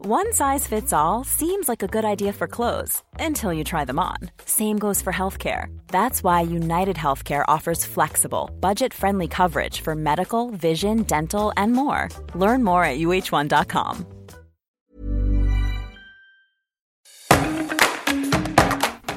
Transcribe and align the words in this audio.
One 0.00 0.32
size 0.32 0.64
fits 0.64 0.92
all 0.92 1.24
seems 1.24 1.68
like 1.68 1.82
a 1.82 1.88
good 1.88 2.04
idea 2.04 2.32
for 2.32 2.46
clothes 2.46 3.02
until 3.18 3.52
you 3.52 3.64
try 3.64 3.84
them 3.84 3.98
on. 3.98 4.30
Same 4.44 4.78
goes 4.78 5.02
for 5.02 5.12
healthcare. 5.12 5.76
That's 5.88 6.22
why 6.22 6.42
United 6.42 6.94
Healthcare 6.94 7.44
offers 7.48 7.84
flexible, 7.84 8.48
budget-friendly 8.60 9.26
coverage 9.26 9.80
for 9.80 9.96
medical, 9.96 10.50
vision, 10.50 11.02
dental, 11.02 11.52
and 11.56 11.72
more. 11.72 12.10
Learn 12.36 12.62
more 12.62 12.84
at 12.84 12.98
uh1.com. 12.98 14.06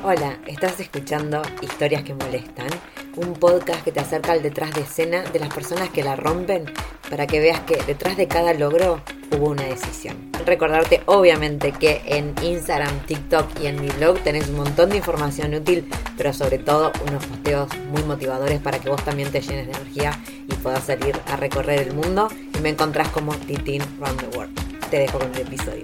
Hola, 0.04 0.40
estás 0.48 0.79
escuchando 0.79 1.43
Historias 1.62 2.02
que 2.02 2.16
Molestan, 2.16 2.71
un 3.18 3.35
podcast 3.35 3.84
que 3.84 3.91
te 3.91 3.99
acerca 3.99 4.32
al 4.32 4.41
detrás 4.41 4.73
de 4.73 4.82
escena 4.82 5.21
de 5.21 5.38
las 5.38 5.54
personas 5.54 5.91
que 5.91 6.04
la 6.04 6.16
rompen 6.16 6.66
para 7.07 7.27
que 7.27 7.40
veas 7.40 7.59
que 7.59 7.76
detrás 7.84 8.18
de 8.18 8.27
cada 8.27 8.55
logro 8.55 8.99
hubo 9.32 9.49
una 9.52 9.66
decisión. 9.66 10.30
Recordarte 10.45 11.02
obviamente 11.05 11.72
que 11.72 12.02
en 12.05 12.34
Instagram, 12.41 13.05
TikTok 13.05 13.59
y 13.62 13.68
en 13.68 13.80
mi 13.80 13.90
blog 13.90 14.20
tenés 14.23 14.49
un 14.49 14.57
montón 14.57 14.90
de 14.90 14.98
información 14.98 15.54
útil, 15.54 15.88
pero 16.18 16.34
sobre 16.34 16.57
todo 16.57 16.91
unos 17.07 17.24
posteos 17.27 17.70
muy 17.91 18.02
motivadores 18.04 18.60
para 18.60 18.80
que 18.80 18.90
vos 18.90 19.04
también 19.05 19.32
te 19.32 19.41
llenes 19.41 19.68
de 19.68 19.74
energía 19.74 20.20
y 20.27 20.54
puedas 20.55 20.84
salir 20.85 21.15
a 21.27 21.35
recorrer 21.35 21.88
el 21.88 21.93
mundo 21.93 22.27
y 22.57 22.60
me 22.60 22.70
encontrás 22.70 23.10
como 23.10 23.35
Titin 23.35 23.84
Round 23.99 24.20
the 24.20 24.38
World. 24.38 24.90
Te 24.90 24.98
dejo 24.98 25.20
con 25.20 25.34
el 25.35 25.41
episodio. 25.41 25.84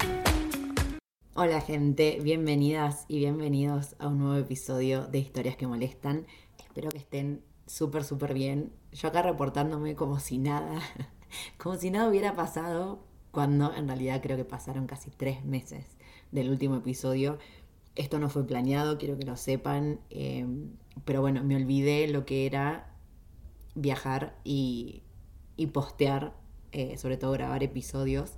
Hola 1.35 1.61
gente, 1.61 2.19
bienvenidas 2.23 3.05
y 3.07 3.19
bienvenidos 3.19 3.95
a 3.99 4.07
un 4.07 4.17
nuevo 4.17 4.35
episodio 4.37 5.05
de 5.05 5.19
Historias 5.19 5.55
que 5.55 5.67
Molestan. 5.67 6.25
Espero 6.57 6.89
que 6.89 6.97
estén 6.97 7.43
súper, 7.67 8.03
súper 8.03 8.33
bien. 8.33 8.73
Yo 8.91 9.09
acá 9.09 9.21
reportándome 9.21 9.95
como 9.95 10.19
si 10.19 10.39
nada, 10.39 10.81
como 11.59 11.75
si 11.75 11.91
nada 11.91 12.09
hubiera 12.09 12.33
pasado, 12.33 13.06
cuando 13.37 13.71
en 13.71 13.87
realidad 13.87 14.19
creo 14.23 14.35
que 14.35 14.45
pasaron 14.45 14.87
casi 14.87 15.11
tres 15.11 15.45
meses 15.45 15.85
del 16.31 16.49
último 16.49 16.77
episodio. 16.77 17.37
Esto 17.93 18.17
no 18.17 18.29
fue 18.29 18.47
planeado, 18.47 18.97
quiero 18.97 19.15
que 19.15 19.27
lo 19.27 19.37
sepan, 19.37 19.99
eh, 20.09 20.47
pero 21.05 21.21
bueno, 21.21 21.43
me 21.43 21.55
olvidé 21.55 22.07
lo 22.07 22.25
que 22.25 22.47
era 22.47 22.95
viajar 23.75 24.39
y, 24.43 25.03
y 25.55 25.67
postear, 25.67 26.33
eh, 26.71 26.97
sobre 26.97 27.17
todo 27.17 27.31
grabar 27.33 27.61
episodios, 27.61 28.31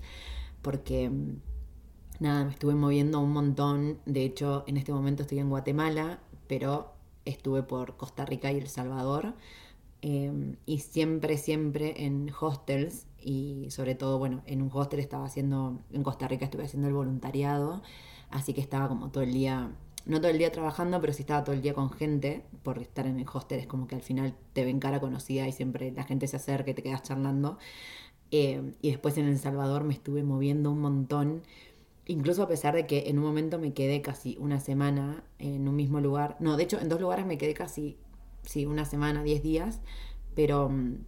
porque 0.61 1.09
nada, 2.19 2.43
me 2.43 2.51
estuve 2.51 2.75
moviendo 2.75 3.21
un 3.21 3.31
montón. 3.31 3.99
De 4.05 4.25
hecho, 4.25 4.65
en 4.67 4.75
este 4.75 4.91
momento 4.91 5.21
estoy 5.23 5.39
en 5.39 5.49
Guatemala, 5.49 6.19
pero 6.47 6.91
estuve 7.23 7.63
por 7.63 7.95
Costa 7.95 8.25
Rica 8.25 8.51
y 8.51 8.57
El 8.57 8.67
Salvador. 8.67 9.33
eh, 10.01 10.57
y 10.65 10.79
siempre, 10.79 11.37
siempre 11.37 12.05
en 12.05 12.31
hostels. 12.37 13.05
Y 13.21 13.67
sobre 13.71 13.95
todo, 13.95 14.17
bueno, 14.19 14.43
en 14.45 14.61
un 14.61 14.69
hostel 14.73 14.99
estaba 14.99 15.25
haciendo, 15.25 15.81
en 15.91 16.03
Costa 16.03 16.27
Rica 16.27 16.45
estuve 16.45 16.65
haciendo 16.65 16.87
el 16.87 16.93
voluntariado. 16.93 17.81
Así 18.29 18.53
que 18.53 18.61
estaba 18.61 18.87
como 18.87 19.09
todo 19.09 19.23
el 19.23 19.33
día, 19.33 19.71
no 20.05 20.19
todo 20.19 20.31
el 20.31 20.37
día 20.37 20.51
trabajando, 20.51 21.01
pero 21.01 21.13
sí 21.13 21.23
estaba 21.23 21.43
todo 21.43 21.55
el 21.55 21.61
día 21.61 21.73
con 21.73 21.91
gente. 21.91 22.45
Por 22.63 22.79
estar 22.79 23.07
en 23.07 23.19
el 23.19 23.25
hostel 23.31 23.59
es 23.59 23.67
como 23.67 23.87
que 23.87 23.95
al 23.95 24.01
final 24.01 24.35
te 24.53 24.63
ven 24.65 24.79
cara 24.79 24.99
conocida 24.99 25.47
y 25.47 25.51
siempre 25.51 25.91
la 25.91 26.03
gente 26.03 26.27
se 26.27 26.37
acerca 26.37 26.71
y 26.71 26.73
te 26.73 26.83
quedas 26.83 27.03
charlando. 27.03 27.57
Eh, 28.31 28.73
y 28.81 28.91
después 28.91 29.17
en 29.17 29.27
El 29.27 29.39
Salvador 29.39 29.83
me 29.83 29.93
estuve 29.93 30.23
moviendo 30.23 30.71
un 30.71 30.79
montón. 30.81 31.43
Incluso 32.05 32.43
a 32.43 32.47
pesar 32.47 32.75
de 32.75 32.87
que 32.87 33.09
en 33.09 33.19
un 33.19 33.25
momento 33.25 33.59
me 33.59 33.73
quedé 33.73 34.01
casi 34.01 34.35
una 34.39 34.59
semana 34.59 35.23
en 35.37 35.67
un 35.67 35.75
mismo 35.75 35.99
lugar. 36.01 36.37
No, 36.39 36.57
de 36.57 36.63
hecho 36.63 36.79
en 36.79 36.89
dos 36.89 37.01
lugares 37.01 37.25
me 37.25 37.37
quedé 37.37 37.53
casi, 37.53 37.97
sí, 38.43 38.65
una 38.65 38.85
semana, 38.85 39.23
diez 39.23 39.43
días. 39.43 39.79
Pero, 40.35 40.69
mm, 40.69 41.05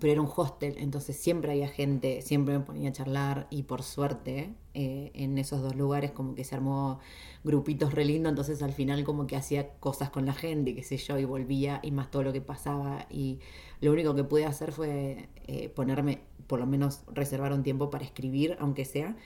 pero 0.00 0.12
era 0.12 0.20
un 0.20 0.30
hostel, 0.34 0.74
entonces 0.78 1.16
siempre 1.16 1.52
había 1.52 1.68
gente, 1.68 2.22
siempre 2.22 2.58
me 2.58 2.64
ponía 2.64 2.90
a 2.90 2.92
charlar. 2.92 3.46
Y 3.50 3.64
por 3.64 3.82
suerte 3.82 4.54
eh, 4.74 5.12
en 5.14 5.38
esos 5.38 5.62
dos 5.62 5.76
lugares 5.76 6.10
como 6.10 6.34
que 6.34 6.44
se 6.44 6.54
armó 6.54 6.98
grupitos 7.44 7.94
re 7.94 8.04
lindo. 8.04 8.28
Entonces 8.28 8.62
al 8.62 8.72
final 8.72 9.04
como 9.04 9.26
que 9.26 9.36
hacía 9.36 9.70
cosas 9.78 10.10
con 10.10 10.26
la 10.26 10.34
gente, 10.34 10.74
qué 10.74 10.82
sé 10.82 10.96
yo, 10.96 11.18
y 11.18 11.24
volvía 11.24 11.80
y 11.82 11.90
más 11.90 12.10
todo 12.10 12.22
lo 12.24 12.32
que 12.32 12.40
pasaba. 12.40 13.06
Y 13.10 13.38
lo 13.80 13.92
único 13.92 14.14
que 14.14 14.24
pude 14.24 14.46
hacer 14.46 14.72
fue 14.72 15.28
eh, 15.46 15.68
ponerme, 15.68 16.20
por 16.46 16.58
lo 16.58 16.66
menos 16.66 17.00
reservar 17.12 17.52
un 17.52 17.62
tiempo 17.62 17.90
para 17.90 18.04
escribir, 18.04 18.56
aunque 18.60 18.84
sea 18.84 19.16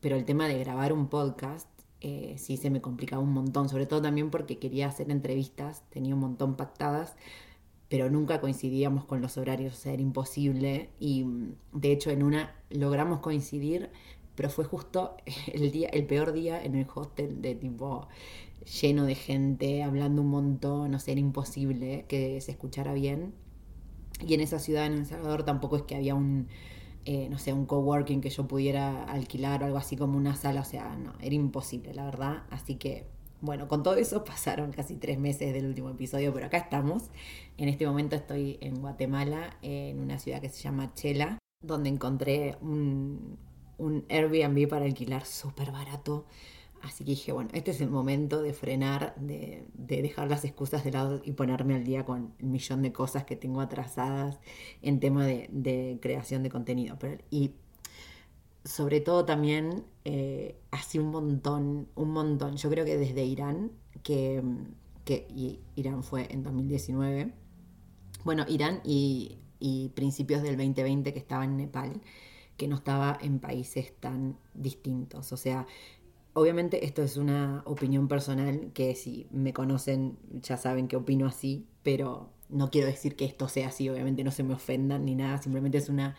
pero 0.00 0.16
el 0.16 0.24
tema 0.24 0.48
de 0.48 0.58
grabar 0.58 0.92
un 0.92 1.08
podcast 1.08 1.68
eh, 2.00 2.36
sí 2.38 2.56
se 2.56 2.70
me 2.70 2.80
complicaba 2.80 3.22
un 3.22 3.32
montón, 3.32 3.68
sobre 3.68 3.86
todo 3.86 4.00
también 4.00 4.30
porque 4.30 4.58
quería 4.58 4.86
hacer 4.86 5.10
entrevistas, 5.10 5.82
tenía 5.90 6.14
un 6.14 6.20
montón 6.20 6.56
pactadas, 6.56 7.16
pero 7.88 8.10
nunca 8.10 8.40
coincidíamos 8.40 9.04
con 9.04 9.20
los 9.20 9.36
horarios, 9.38 9.74
o 9.74 9.76
sea, 9.76 9.92
era 9.92 10.02
imposible. 10.02 10.90
Y 10.98 11.24
mm, 11.24 11.54
de 11.72 11.92
hecho 11.92 12.10
en 12.10 12.22
una 12.22 12.54
logramos 12.70 13.20
coincidir, 13.20 13.90
pero 14.34 14.50
fue 14.50 14.64
justo 14.64 15.16
el, 15.52 15.70
día, 15.70 15.88
el 15.88 16.06
peor 16.06 16.32
día 16.32 16.62
en 16.62 16.74
el 16.74 16.86
hostel 16.94 17.42
de 17.42 17.54
tipo 17.54 18.08
lleno 18.82 19.04
de 19.04 19.14
gente, 19.14 19.82
hablando 19.82 20.22
un 20.22 20.28
montón, 20.28 20.94
o 20.94 20.98
sea, 20.98 21.12
era 21.12 21.20
imposible 21.20 22.04
que 22.08 22.40
se 22.40 22.52
escuchara 22.52 22.92
bien. 22.92 23.32
Y 24.26 24.34
en 24.34 24.40
esa 24.40 24.58
ciudad, 24.58 24.86
en 24.86 24.94
El 24.94 25.06
Salvador, 25.06 25.44
tampoco 25.44 25.76
es 25.76 25.82
que 25.82 25.94
había 25.94 26.14
un, 26.14 26.48
eh, 27.04 27.28
no 27.30 27.38
sé, 27.38 27.52
un 27.52 27.66
coworking 27.66 28.20
que 28.20 28.30
yo 28.30 28.46
pudiera 28.48 29.04
alquilar 29.04 29.62
o 29.62 29.66
algo 29.66 29.78
así 29.78 29.96
como 29.96 30.16
una 30.18 30.36
sala, 30.36 30.60
o 30.60 30.64
sea, 30.64 30.96
no, 30.96 31.14
era 31.20 31.34
imposible, 31.34 31.94
la 31.94 32.04
verdad. 32.04 32.42
Así 32.50 32.74
que, 32.76 33.06
bueno, 33.40 33.68
con 33.68 33.82
todo 33.82 33.94
eso 33.96 34.24
pasaron 34.24 34.72
casi 34.72 34.96
tres 34.96 35.18
meses 35.18 35.52
del 35.52 35.66
último 35.66 35.90
episodio, 35.90 36.32
pero 36.32 36.46
acá 36.46 36.58
estamos. 36.58 37.10
En 37.56 37.68
este 37.68 37.86
momento 37.86 38.16
estoy 38.16 38.58
en 38.60 38.80
Guatemala, 38.80 39.56
en 39.62 40.00
una 40.00 40.18
ciudad 40.18 40.40
que 40.40 40.48
se 40.48 40.62
llama 40.62 40.92
Chela, 40.94 41.38
donde 41.62 41.88
encontré 41.88 42.56
un, 42.60 43.38
Airbnb 44.08 44.68
para 44.68 44.84
alquilar 44.84 45.24
súper 45.24 45.70
barato. 45.70 46.26
Así 46.82 47.04
que 47.04 47.10
dije, 47.10 47.32
bueno, 47.32 47.50
este 47.54 47.72
es 47.72 47.80
el 47.80 47.90
momento 47.90 48.40
de 48.40 48.52
frenar, 48.52 49.14
de, 49.16 49.66
de, 49.74 50.00
dejar 50.00 50.28
las 50.28 50.44
excusas 50.44 50.84
de 50.84 50.92
lado 50.92 51.20
y 51.24 51.32
ponerme 51.32 51.74
al 51.74 51.84
día 51.84 52.04
con 52.04 52.34
el 52.38 52.46
millón 52.46 52.82
de 52.82 52.92
cosas 52.92 53.24
que 53.24 53.34
tengo 53.34 53.60
atrasadas 53.60 54.38
en 54.80 55.00
tema 55.00 55.26
de, 55.26 55.98
creación 56.00 56.44
de 56.44 56.50
contenido. 56.50 56.96
Y 57.30 57.54
sobre 58.68 59.00
todo 59.00 59.24
también, 59.24 59.84
eh, 60.04 60.54
así 60.70 60.98
un 60.98 61.10
montón, 61.10 61.88
un 61.94 62.10
montón. 62.10 62.56
Yo 62.56 62.68
creo 62.68 62.84
que 62.84 62.98
desde 62.98 63.24
Irán, 63.24 63.72
que, 64.02 64.42
que 65.04 65.26
y 65.34 65.60
Irán 65.74 66.02
fue 66.02 66.28
en 66.30 66.42
2019, 66.42 67.32
bueno, 68.24 68.44
Irán 68.46 68.80
y, 68.84 69.38
y 69.58 69.88
principios 69.90 70.42
del 70.42 70.58
2020 70.58 71.14
que 71.14 71.18
estaba 71.18 71.44
en 71.44 71.56
Nepal, 71.56 72.02
que 72.58 72.68
no 72.68 72.76
estaba 72.76 73.18
en 73.22 73.38
países 73.38 73.94
tan 74.00 74.36
distintos. 74.54 75.32
O 75.32 75.36
sea, 75.36 75.66
Obviamente 76.34 76.84
esto 76.84 77.02
es 77.02 77.16
una 77.16 77.62
opinión 77.64 78.06
personal 78.06 78.70
que 78.72 78.94
si 78.94 79.26
me 79.32 79.52
conocen 79.52 80.18
ya 80.40 80.56
saben 80.56 80.86
que 80.86 80.94
opino 80.94 81.26
así, 81.26 81.66
pero 81.82 82.30
no 82.48 82.70
quiero 82.70 82.86
decir 82.86 83.16
que 83.16 83.24
esto 83.24 83.48
sea 83.48 83.68
así, 83.68 83.88
obviamente 83.88 84.22
no 84.22 84.30
se 84.30 84.44
me 84.44 84.54
ofendan 84.54 85.04
ni 85.04 85.16
nada, 85.16 85.38
simplemente 85.38 85.78
es 85.78 85.88
una 85.88 86.14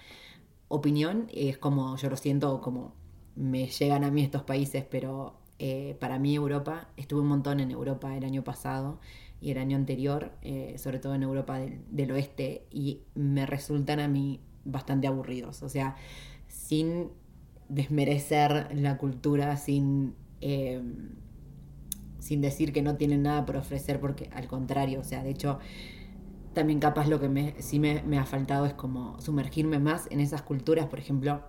opinión, 0.69 1.27
es 1.33 1.57
como 1.57 1.97
yo 1.97 2.09
lo 2.09 2.15
siento, 2.15 2.61
como 2.61 2.93
me 3.35 3.67
llegan 3.67 4.03
a 4.03 4.11
mí 4.11 4.21
estos 4.23 4.43
países, 4.43 4.85
pero 4.89 5.35
eh, 5.59 5.97
para 5.99 6.17
mí 6.19 6.35
Europa, 6.35 6.87
estuve 6.95 7.21
un 7.21 7.27
montón 7.27 7.59
en 7.59 7.71
Europa 7.71 8.15
el 8.15 8.23
año 8.23 8.43
pasado 8.43 8.99
y 9.41 9.51
el 9.51 9.57
año 9.57 9.75
anterior, 9.75 10.31
eh, 10.41 10.75
sobre 10.77 10.99
todo 10.99 11.15
en 11.15 11.23
Europa 11.23 11.59
del, 11.59 11.81
del 11.91 12.11
oeste, 12.11 12.65
y 12.71 13.01
me 13.15 13.45
resultan 13.45 13.99
a 13.99 14.07
mí 14.07 14.39
bastante 14.63 15.07
aburridos, 15.07 15.63
o 15.63 15.69
sea, 15.69 15.95
sin 16.47 17.09
desmerecer 17.69 18.75
la 18.75 18.97
cultura 18.97 19.55
sin, 19.55 20.15
eh, 20.41 20.81
sin 22.19 22.41
decir 22.41 22.73
que 22.73 22.81
no 22.81 22.97
tienen 22.97 23.23
nada 23.23 23.45
por 23.45 23.57
ofrecer, 23.57 23.99
porque 23.99 24.29
al 24.33 24.47
contrario, 24.47 24.99
o 24.99 25.03
sea, 25.03 25.23
de 25.23 25.29
hecho, 25.29 25.59
también 26.53 26.79
capaz 26.79 27.07
lo 27.07 27.19
que 27.19 27.29
me, 27.29 27.55
sí 27.61 27.79
me, 27.79 28.01
me, 28.03 28.17
ha 28.17 28.25
faltado 28.25 28.65
es 28.65 28.73
como 28.73 29.19
sumergirme 29.21 29.79
más 29.79 30.07
en 30.11 30.19
esas 30.19 30.41
culturas, 30.41 30.87
por 30.87 30.99
ejemplo, 30.99 31.41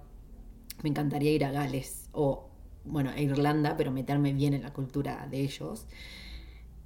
me 0.82 0.91
encantaría 0.91 1.32
ir 1.32 1.44
a 1.44 1.52
Gales 1.52 2.08
o, 2.12 2.49
bueno, 2.85 3.11
a 3.11 3.20
Irlanda, 3.20 3.76
pero 3.76 3.91
meterme 3.91 4.32
bien 4.32 4.55
en 4.55 4.62
la 4.62 4.73
cultura 4.73 5.26
de 5.31 5.41
ellos. 5.41 5.87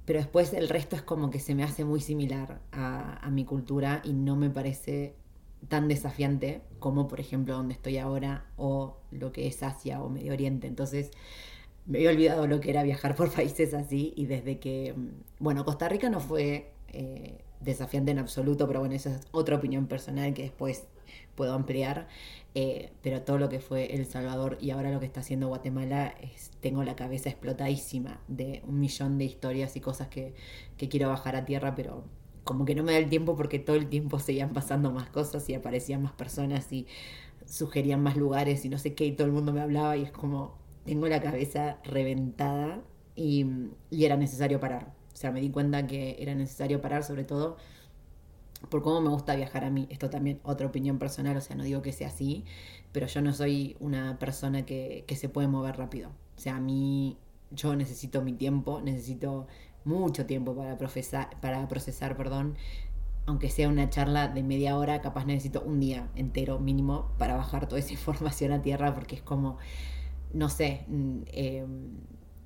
Pero 0.05 0.19
después 0.19 0.53
el 0.53 0.69
resto 0.69 0.95
es 0.95 1.01
como 1.01 1.29
que 1.29 1.39
se 1.39 1.55
me 1.55 1.63
hace 1.63 1.83
muy 1.83 1.99
similar 1.99 2.61
a, 2.71 3.25
a 3.25 3.29
mi 3.31 3.43
cultura 3.43 4.01
y 4.03 4.13
no 4.13 4.35
me 4.35 4.49
parece 4.49 5.15
tan 5.67 5.87
desafiante 5.87 6.61
como 6.77 7.07
por 7.07 7.19
ejemplo 7.19 7.55
donde 7.55 7.73
estoy 7.73 7.97
ahora 7.97 8.45
o 8.55 8.97
lo 9.09 9.31
que 9.31 9.47
es 9.47 9.63
Asia 9.63 10.03
o 10.03 10.09
Medio 10.09 10.33
Oriente. 10.33 10.67
Entonces 10.67 11.11
me 11.85 11.99
había 11.99 12.11
olvidado 12.11 12.47
lo 12.47 12.59
que 12.59 12.69
era 12.69 12.83
viajar 12.83 13.15
por 13.15 13.31
países 13.33 13.73
así 13.73 14.13
y 14.15 14.25
desde 14.25 14.59
que, 14.59 14.93
mm, 14.95 15.09
bueno, 15.39 15.65
Costa 15.65 15.89
Rica 15.89 16.09
no 16.09 16.19
fue 16.19 16.71
eh, 16.89 17.43
desafiante 17.65 18.11
en 18.11 18.19
absoluto, 18.19 18.67
pero 18.67 18.79
bueno, 18.79 18.95
esa 18.95 19.15
es 19.15 19.27
otra 19.31 19.57
opinión 19.57 19.87
personal 19.87 20.33
que 20.33 20.43
después 20.43 20.87
puedo 21.35 21.53
ampliar. 21.53 22.07
Eh, 22.57 22.93
pero 23.01 23.21
todo 23.21 23.37
lo 23.37 23.49
que 23.49 23.59
fue 23.59 23.93
El 23.95 24.05
Salvador 24.05 24.57
y 24.61 24.71
ahora 24.71 24.91
lo 24.91 25.01
que 25.01 25.05
está 25.05 25.19
haciendo 25.19 25.49
Guatemala, 25.49 26.15
es, 26.21 26.51
tengo 26.61 26.83
la 26.83 26.95
cabeza 26.95 27.29
explotadísima 27.29 28.21
de 28.29 28.61
un 28.65 28.79
millón 28.79 29.17
de 29.17 29.25
historias 29.25 29.75
y 29.75 29.81
cosas 29.81 30.07
que, 30.07 30.33
que 30.77 30.87
quiero 30.87 31.09
bajar 31.09 31.35
a 31.35 31.43
tierra, 31.45 31.75
pero 31.75 32.05
como 32.45 32.63
que 32.65 32.75
no 32.75 32.83
me 32.83 32.93
da 32.93 32.97
el 32.99 33.09
tiempo 33.09 33.35
porque 33.35 33.59
todo 33.59 33.75
el 33.75 33.89
tiempo 33.89 34.19
seguían 34.19 34.53
pasando 34.53 34.91
más 34.91 35.09
cosas 35.09 35.49
y 35.49 35.55
aparecían 35.55 36.03
más 36.03 36.13
personas 36.13 36.71
y 36.71 36.87
sugerían 37.45 38.01
más 38.03 38.17
lugares 38.17 38.65
y 38.65 38.69
no 38.69 38.77
sé 38.79 38.95
qué 38.95 39.05
y 39.05 39.13
todo 39.13 39.27
el 39.27 39.33
mundo 39.33 39.53
me 39.53 39.61
hablaba 39.61 39.97
y 39.97 40.03
es 40.03 40.11
como 40.11 40.57
tengo 40.85 41.07
la 41.07 41.21
cabeza 41.21 41.79
reventada 41.83 42.81
y, 43.15 43.45
y 43.89 44.05
era 44.05 44.17
necesario 44.17 44.59
parar. 44.61 44.94
O 45.15 45.17
sea, 45.17 45.31
me 45.31 45.39
di 45.39 45.49
cuenta 45.49 45.87
que 45.87 46.17
era 46.19 46.35
necesario 46.35 46.81
parar 46.81 47.03
sobre 47.05 47.23
todo 47.23 47.55
por 48.69 48.83
cómo 48.83 48.99
me 48.99 49.09
gusta 49.09 49.33
viajar 49.35 49.63
a 49.63 49.69
mí. 49.69 49.87
Esto 49.89 50.09
también 50.09 50.41
otra 50.43 50.67
opinión 50.67 50.99
personal, 50.99 51.37
o 51.37 51.41
sea, 51.41 51.55
no 51.55 51.63
digo 51.63 51.81
que 51.81 51.93
sea 51.93 52.09
así, 52.09 52.43
pero 52.91 53.07
yo 53.07 53.21
no 53.21 53.33
soy 53.33 53.77
una 53.79 54.19
persona 54.19 54.65
que, 54.65 55.05
que 55.07 55.15
se 55.15 55.29
puede 55.29 55.47
mover 55.47 55.77
rápido. 55.77 56.09
O 56.37 56.39
sea, 56.39 56.57
a 56.57 56.59
mí 56.59 57.17
yo 57.51 57.75
necesito 57.77 58.21
mi 58.21 58.33
tiempo, 58.33 58.81
necesito 58.81 59.47
mucho 59.85 60.25
tiempo 60.25 60.53
para, 60.53 60.77
procesar, 60.77 61.39
para 61.39 61.65
procesar, 61.69 62.17
perdón, 62.17 62.57
aunque 63.25 63.49
sea 63.49 63.69
una 63.69 63.89
charla 63.89 64.27
de 64.27 64.43
media 64.43 64.77
hora, 64.77 65.01
capaz 65.01 65.25
necesito 65.25 65.61
un 65.61 65.79
día 65.79 66.09
entero 66.15 66.59
mínimo 66.59 67.11
para 67.17 67.37
bajar 67.37 67.69
toda 67.69 67.79
esa 67.79 67.93
información 67.93 68.51
a 68.51 68.61
tierra, 68.61 68.93
porque 68.93 69.15
es 69.15 69.21
como, 69.21 69.59
no 70.33 70.49
sé, 70.49 70.83
mm, 70.87 71.19
em, 71.27 71.91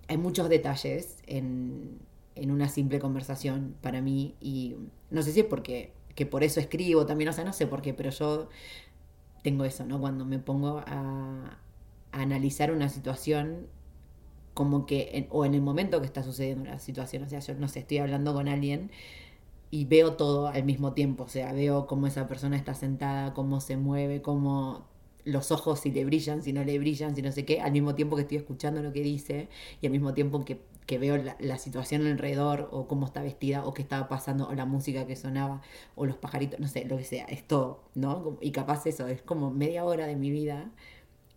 hay 0.07 0.18
muchos 0.18 0.50
detalles 0.50 1.18
en, 1.27 2.00
en, 2.41 2.51
una 2.51 2.69
simple 2.69 3.00
conversación 3.00 3.75
para 3.81 4.01
mí 4.01 4.36
y 4.39 4.75
no 5.09 5.21
sé 5.21 5.31
si 5.31 5.41
es 5.41 5.45
porque 5.45 5.94
que 6.15 6.25
por 6.25 6.44
eso 6.44 6.59
escribo 6.59 7.06
también, 7.06 7.30
o 7.30 7.33
sea, 7.33 7.45
no 7.45 7.53
sé 7.53 7.68
por 7.68 7.81
qué, 7.81 7.94
pero 7.94 8.09
yo 8.09 8.50
tengo 9.44 9.63
eso, 9.65 9.86
¿no? 9.86 10.00
Cuando 10.00 10.25
me 10.25 10.39
pongo 10.39 10.83
a, 10.86 11.57
analizar 12.12 12.71
una 12.71 12.89
situación, 12.89 13.68
como 14.53 14.86
que, 14.86 15.27
o 15.30 15.45
en 15.45 15.53
el 15.53 15.62
momento 15.62 16.00
que 16.01 16.06
está 16.06 16.24
sucediendo 16.24 16.65
la 16.65 16.80
situación, 16.80 17.24
o 17.24 17.30
sea, 17.30 17.39
yo 17.39 17.53
no 17.56 17.68
sé, 17.68 17.80
estoy 17.80 18.00
hablando 18.00 18.33
con 18.33 18.47
alguien 18.50 18.92
y 19.71 19.85
veo 19.85 20.13
todo 20.13 20.47
al 20.47 20.63
mismo 20.63 20.94
tiempo, 20.94 21.24
o 21.25 21.30
sea, 21.30 21.53
veo 21.53 21.88
cómo 21.88 22.07
esa 22.07 22.27
persona 22.27 22.57
está 22.57 22.74
sentada, 22.74 23.33
cómo 23.33 23.62
se 23.62 23.77
mueve, 23.77 24.21
cómo 24.21 24.88
los 25.25 25.51
ojos 25.51 25.80
si 25.81 25.92
le 25.92 26.06
brillan, 26.06 26.42
si 26.44 26.53
no 26.53 26.63
le 26.63 26.80
brillan, 26.80 27.15
si 27.15 27.21
no 27.21 27.31
sé 27.31 27.45
qué, 27.45 27.62
al 27.62 27.71
mismo 27.71 27.95
tiempo 27.95 28.15
que 28.15 28.24
estoy 28.24 28.38
escuchando 28.38 28.81
lo 28.81 28.92
que 28.94 29.01
dice 29.03 29.50
y 29.81 29.85
al 29.85 29.92
mismo 29.92 30.13
tiempo 30.13 30.44
que, 30.44 30.59
que 30.89 30.97
veo 30.97 31.18
la, 31.18 31.57
situación 31.59 32.07
alrededor 32.07 32.68
o 32.71 32.88
cómo 32.88 33.06
está 33.06 33.21
vestida 33.21 33.63
o 33.63 33.75
qué 33.75 33.83
estaba 33.83 34.07
pasando 34.07 34.47
o 34.47 34.56
la 34.56 34.65
música 34.65 35.06
que 35.06 35.15
sonaba 35.15 35.62
o 35.95 36.07
los 36.07 36.18
pajaritos, 36.18 36.59
no 36.59 36.68
sé, 36.68 36.86
lo 36.86 36.97
que 36.97 37.03
sea, 37.03 37.25
es 37.25 37.44
todo, 37.44 37.83
¿no? 37.94 38.39
Y 38.41 38.50
capaz 38.50 38.88
eso, 38.88 39.07
es 39.07 39.21
como 39.21 39.51
media 39.51 39.86
hora 39.86 40.07
de 40.07 40.15
mi 40.15 40.31
vida 40.31 40.71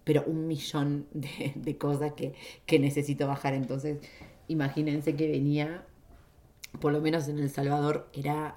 pero 0.04 0.24
un 0.26 0.46
millón 0.46 1.06
de, 1.12 1.76
cosas 1.76 2.14
que, 2.14 2.32
que, 2.64 2.78
necesito 2.78 3.26
bajar. 3.26 3.52
Entonces, 3.52 3.98
imagínense 4.48 5.16
que 5.16 5.30
venía, 5.30 5.84
por 6.80 6.94
lo 6.94 7.02
menos 7.02 7.28
en 7.28 7.38
El 7.38 7.50
Salvador, 7.50 8.08
era 8.14 8.56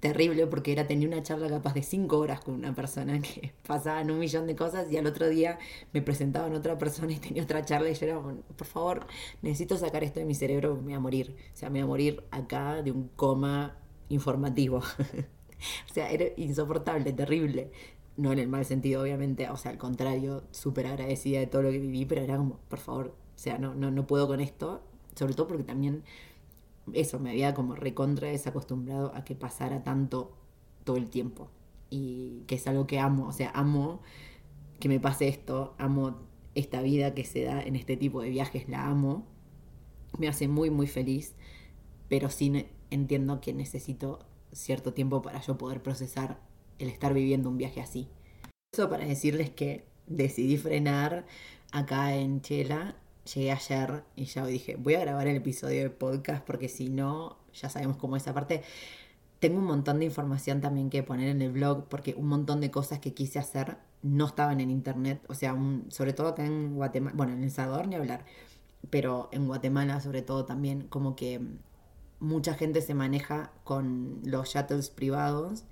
terrible 0.00 0.46
porque 0.46 0.72
era 0.72 0.86
tenía 0.86 1.08
una 1.08 1.22
charla 1.22 1.48
capaz 1.48 1.74
de 1.74 1.82
cinco 1.82 2.18
horas 2.18 2.40
con 2.40 2.54
una 2.54 2.74
persona 2.74 3.20
que 3.22 3.52
pasaban 3.66 4.10
un 4.10 4.18
millón 4.18 4.46
de 4.46 4.56
cosas 4.56 4.90
y 4.90 4.96
al 4.96 5.06
otro 5.06 5.28
día 5.28 5.58
me 5.92 6.02
presentaban 6.02 6.54
otra 6.54 6.78
persona 6.78 7.12
y 7.12 7.18
tenía 7.18 7.42
otra 7.42 7.64
charla 7.64 7.90
y 7.90 7.94
yo 7.94 8.06
era, 8.06 8.20
por 8.20 8.66
favor, 8.66 9.06
necesito 9.42 9.76
sacar 9.76 10.04
esto 10.04 10.20
de 10.20 10.26
mi 10.26 10.34
cerebro, 10.34 10.76
me 10.76 10.82
voy 10.82 10.92
a 10.94 11.00
morir. 11.00 11.36
O 11.52 11.56
sea, 11.56 11.70
me 11.70 11.80
voy 11.80 11.84
a 11.84 11.86
morir 11.86 12.24
acá 12.30 12.82
de 12.82 12.92
un 12.92 13.08
coma 13.16 13.76
informativo. 14.08 14.78
o 15.90 15.94
sea, 15.94 16.10
era 16.10 16.26
insoportable, 16.36 17.12
terrible 17.12 17.70
no 18.16 18.32
en 18.32 18.38
el 18.38 18.48
mal 18.48 18.64
sentido, 18.64 19.02
obviamente, 19.02 19.48
o 19.50 19.56
sea, 19.56 19.72
al 19.72 19.78
contrario, 19.78 20.44
súper 20.50 20.86
agradecida 20.86 21.40
de 21.40 21.46
todo 21.46 21.62
lo 21.62 21.70
que 21.70 21.78
viví, 21.78 22.04
pero 22.04 22.22
era 22.22 22.36
como, 22.36 22.58
por 22.68 22.78
favor, 22.78 23.06
o 23.08 23.38
sea, 23.38 23.58
no, 23.58 23.74
no, 23.74 23.90
no 23.90 24.06
puedo 24.06 24.26
con 24.28 24.40
esto, 24.40 24.82
sobre 25.14 25.34
todo 25.34 25.48
porque 25.48 25.64
también 25.64 26.04
eso, 26.92 27.18
me 27.18 27.30
había 27.30 27.54
como 27.54 27.74
recontra 27.74 28.28
desacostumbrado 28.28 29.14
a 29.14 29.24
que 29.24 29.34
pasara 29.34 29.82
tanto 29.82 30.36
todo 30.84 30.96
el 30.96 31.08
tiempo, 31.08 31.48
y 31.90 32.42
que 32.46 32.56
es 32.56 32.66
algo 32.66 32.86
que 32.86 32.98
amo, 32.98 33.26
o 33.26 33.32
sea, 33.32 33.50
amo 33.54 34.00
que 34.80 34.88
me 34.88 35.00
pase 35.00 35.28
esto, 35.28 35.74
amo 35.78 36.18
esta 36.54 36.82
vida 36.82 37.14
que 37.14 37.24
se 37.24 37.44
da 37.44 37.62
en 37.62 37.76
este 37.76 37.96
tipo 37.96 38.20
de 38.20 38.30
viajes, 38.30 38.68
la 38.68 38.86
amo, 38.86 39.26
me 40.18 40.28
hace 40.28 40.48
muy, 40.48 40.70
muy 40.70 40.86
feliz, 40.86 41.34
pero 42.08 42.30
sí 42.30 42.66
entiendo 42.90 43.40
que 43.40 43.52
necesito 43.52 44.20
cierto 44.52 44.92
tiempo 44.92 45.22
para 45.22 45.40
yo 45.40 45.58
poder 45.58 45.82
procesar 45.82 46.40
el 46.78 46.88
estar 46.88 47.14
viviendo 47.14 47.48
un 47.48 47.58
viaje 47.58 47.80
así. 47.80 48.08
Eso 48.72 48.88
para 48.88 49.04
decirles 49.04 49.50
que 49.50 49.84
decidí 50.06 50.56
frenar 50.56 51.26
acá 51.72 52.14
en 52.14 52.40
Chela. 52.40 52.96
Llegué 53.32 53.52
ayer 53.52 54.04
y 54.16 54.24
ya 54.24 54.44
dije, 54.46 54.76
voy 54.76 54.94
a 54.94 55.00
grabar 55.00 55.26
el 55.26 55.36
episodio 55.36 55.82
de 55.82 55.90
podcast 55.90 56.44
porque 56.44 56.68
si 56.68 56.88
no, 56.90 57.38
ya 57.54 57.70
sabemos 57.70 57.96
cómo 57.96 58.16
es. 58.16 58.28
Aparte, 58.28 58.62
tengo 59.40 59.58
un 59.58 59.64
montón 59.64 59.98
de 59.98 60.06
información 60.06 60.60
también 60.60 60.90
que 60.90 61.02
poner 61.02 61.28
en 61.28 61.42
el 61.42 61.52
blog 61.52 61.88
porque 61.88 62.14
un 62.14 62.26
montón 62.26 62.60
de 62.60 62.70
cosas 62.70 62.98
que 62.98 63.14
quise 63.14 63.38
hacer 63.38 63.78
no 64.02 64.26
estaban 64.26 64.60
en 64.60 64.70
internet. 64.70 65.22
O 65.28 65.34
sea, 65.34 65.56
sobre 65.88 66.12
todo 66.12 66.28
acá 66.28 66.44
en 66.44 66.74
Guatemala, 66.74 67.16
bueno, 67.16 67.32
en 67.32 67.44
El 67.44 67.50
Salvador 67.50 67.88
ni 67.88 67.96
hablar, 67.96 68.24
pero 68.90 69.28
en 69.32 69.46
Guatemala 69.46 70.00
sobre 70.00 70.22
todo 70.22 70.44
también 70.44 70.82
como 70.88 71.16
que 71.16 71.40
mucha 72.20 72.54
gente 72.54 72.80
se 72.82 72.94
maneja 72.94 73.52
con 73.64 74.20
los 74.24 74.48
shuttles 74.48 74.90
privados 74.90 75.64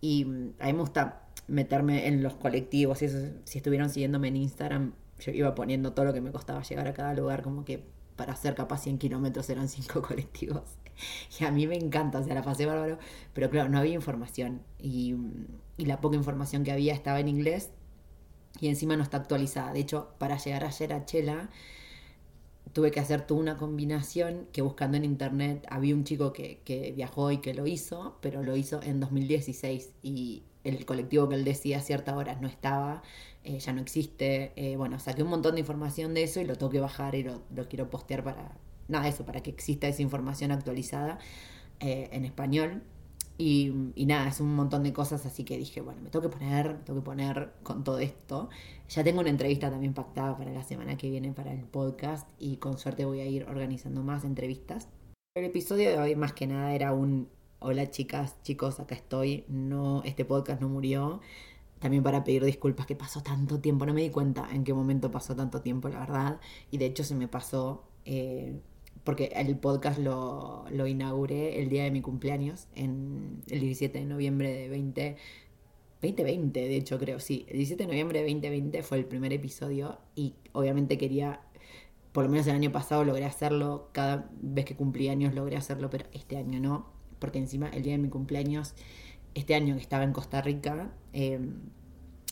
y 0.00 0.24
a 0.58 0.66
mí 0.66 0.72
me 0.72 0.80
gusta 0.80 1.22
meterme 1.48 2.06
en 2.06 2.22
los 2.22 2.34
colectivos 2.34 3.02
eso, 3.02 3.18
si 3.44 3.58
estuvieron 3.58 3.90
siguiéndome 3.90 4.28
en 4.28 4.36
Instagram, 4.36 4.92
yo 5.20 5.32
iba 5.32 5.54
poniendo 5.54 5.92
todo 5.92 6.06
lo 6.06 6.12
que 6.12 6.20
me 6.20 6.30
costaba 6.30 6.62
llegar 6.62 6.88
a 6.88 6.94
cada 6.94 7.14
lugar, 7.14 7.42
como 7.42 7.64
que 7.64 7.84
para 8.16 8.32
hacer 8.32 8.54
capaz 8.54 8.82
100 8.82 8.98
kilómetros 8.98 9.48
eran 9.50 9.68
5 9.68 10.02
colectivos. 10.08 10.62
Y 11.38 11.44
a 11.44 11.52
mí 11.52 11.66
me 11.66 11.76
encanta, 11.76 12.18
o 12.18 12.24
sea, 12.24 12.34
la 12.34 12.42
pasé 12.42 12.66
bárbaro, 12.66 12.98
pero 13.32 13.50
claro, 13.50 13.68
no 13.68 13.78
había 13.78 13.94
información 13.94 14.62
y, 14.78 15.14
y 15.76 15.86
la 15.86 16.00
poca 16.00 16.16
información 16.16 16.64
que 16.64 16.72
había 16.72 16.92
estaba 16.92 17.20
en 17.20 17.28
inglés 17.28 17.70
y 18.60 18.68
encima 18.68 18.96
no 18.96 19.04
está 19.04 19.18
actualizada. 19.18 19.72
De 19.72 19.80
hecho, 19.80 20.10
para 20.18 20.36
llegar 20.36 20.64
ayer 20.64 20.92
a 20.92 21.04
Chela, 21.04 21.50
tuve 22.72 22.90
que 22.90 23.00
hacer 23.00 23.22
toda 23.22 23.40
una 23.40 23.56
combinación 23.56 24.48
que 24.52 24.62
buscando 24.62 24.96
en 24.96 25.04
internet 25.04 25.66
había 25.70 25.94
un 25.94 26.04
chico 26.04 26.32
que, 26.32 26.60
que, 26.64 26.92
viajó 26.92 27.30
y 27.30 27.38
que 27.38 27.54
lo 27.54 27.66
hizo, 27.66 28.18
pero 28.20 28.42
lo 28.42 28.56
hizo 28.56 28.82
en 28.82 29.00
2016 29.00 29.92
y 30.02 30.42
el 30.64 30.84
colectivo 30.84 31.28
que 31.28 31.36
él 31.36 31.44
decía 31.44 31.78
a 31.78 31.80
cierta 31.80 32.16
hora 32.16 32.36
no 32.40 32.48
estaba, 32.48 33.02
eh, 33.44 33.58
ya 33.58 33.72
no 33.72 33.80
existe. 33.80 34.52
Eh, 34.56 34.76
bueno, 34.76 34.98
saqué 34.98 35.22
un 35.22 35.30
montón 35.30 35.54
de 35.54 35.60
información 35.60 36.14
de 36.14 36.24
eso 36.24 36.40
y 36.40 36.44
lo 36.44 36.56
tengo 36.56 36.70
que 36.70 36.80
bajar 36.80 37.14
y 37.14 37.22
lo, 37.22 37.42
lo 37.54 37.68
quiero 37.68 37.90
postear 37.90 38.22
para, 38.24 38.56
nada, 38.88 39.08
eso, 39.08 39.24
para 39.24 39.42
que 39.42 39.50
exista 39.50 39.86
esa 39.88 40.02
información 40.02 40.50
actualizada 40.52 41.18
eh, 41.80 42.08
en 42.12 42.24
español. 42.24 42.82
Y, 43.40 43.72
y, 43.94 44.06
nada, 44.06 44.28
es 44.28 44.40
un 44.40 44.52
montón 44.56 44.82
de 44.82 44.92
cosas, 44.92 45.24
así 45.24 45.44
que 45.44 45.56
dije, 45.56 45.80
bueno, 45.80 46.02
me 46.02 46.10
tengo 46.10 46.28
que 46.28 46.36
poner, 46.36 46.74
me 46.74 46.82
tengo 46.82 46.98
que 46.98 47.04
poner 47.04 47.52
con 47.62 47.84
todo 47.84 48.00
esto. 48.00 48.48
Ya 48.88 49.04
tengo 49.04 49.20
una 49.20 49.30
entrevista 49.30 49.70
también 49.70 49.94
pactada 49.94 50.36
para 50.36 50.50
la 50.50 50.64
semana 50.64 50.96
que 50.96 51.08
viene 51.08 51.32
para 51.32 51.52
el 51.52 51.62
podcast 51.62 52.28
y 52.40 52.56
con 52.56 52.78
suerte 52.78 53.04
voy 53.04 53.20
a 53.20 53.26
ir 53.26 53.44
organizando 53.44 54.02
más 54.02 54.24
entrevistas. 54.24 54.88
El 55.36 55.44
episodio 55.44 55.90
de 55.90 55.98
hoy 55.98 56.16
más 56.16 56.32
que 56.32 56.48
nada 56.48 56.74
era 56.74 56.92
un 56.92 57.28
hola 57.60 57.90
chicas, 57.90 58.42
chicos, 58.42 58.80
acá 58.80 58.94
estoy. 58.94 59.44
No, 59.48 60.02
este 60.04 60.24
podcast 60.24 60.60
no 60.60 60.68
murió. 60.68 61.20
También 61.78 62.02
para 62.02 62.24
pedir 62.24 62.44
disculpas 62.44 62.86
que 62.86 62.96
pasó 62.96 63.22
tanto 63.22 63.60
tiempo. 63.60 63.86
No 63.86 63.94
me 63.94 64.02
di 64.02 64.10
cuenta 64.10 64.48
en 64.52 64.64
qué 64.64 64.74
momento 64.74 65.10
pasó 65.10 65.36
tanto 65.36 65.60
tiempo, 65.60 65.88
la 65.88 66.00
verdad. 66.00 66.40
Y 66.70 66.78
de 66.78 66.86
hecho 66.86 67.04
se 67.04 67.14
me 67.14 67.28
pasó 67.28 67.84
eh, 68.04 68.60
porque 69.04 69.32
el 69.34 69.56
podcast 69.58 69.98
lo, 69.98 70.64
lo, 70.70 70.86
inauguré 70.86 71.62
el 71.62 71.68
día 71.68 71.84
de 71.84 71.90
mi 71.90 72.02
cumpleaños, 72.02 72.68
en 72.74 73.42
el 73.48 73.60
17 73.60 74.00
de 74.00 74.04
noviembre 74.04 74.52
de 74.52 74.68
20, 74.68 75.16
2020, 76.02 76.60
de 76.60 76.76
hecho 76.76 76.98
creo, 76.98 77.18
sí, 77.18 77.46
el 77.48 77.56
17 77.56 77.84
de 77.84 77.88
noviembre 77.88 78.18
de 78.20 78.26
2020 78.26 78.82
fue 78.82 78.98
el 78.98 79.06
primer 79.06 79.32
episodio 79.32 79.98
y 80.14 80.34
obviamente 80.52 80.98
quería, 80.98 81.40
por 82.12 82.24
lo 82.24 82.30
menos 82.30 82.46
el 82.48 82.54
año 82.54 82.70
pasado 82.70 83.04
logré 83.04 83.24
hacerlo, 83.24 83.88
cada 83.92 84.30
vez 84.42 84.64
que 84.64 84.76
cumplí 84.76 85.08
años 85.08 85.34
logré 85.34 85.56
hacerlo, 85.56 85.88
pero 85.90 86.04
este 86.12 86.36
año 86.36 86.60
no, 86.60 86.97
porque 87.18 87.38
encima 87.38 87.68
el 87.68 87.82
día 87.82 87.92
de 87.92 87.98
mi 87.98 88.08
cumpleaños, 88.08 88.74
este 89.34 89.54
año 89.54 89.74
que 89.74 89.82
estaba 89.82 90.04
en 90.04 90.12
Costa 90.12 90.40
Rica, 90.40 90.90
eh, 91.12 91.40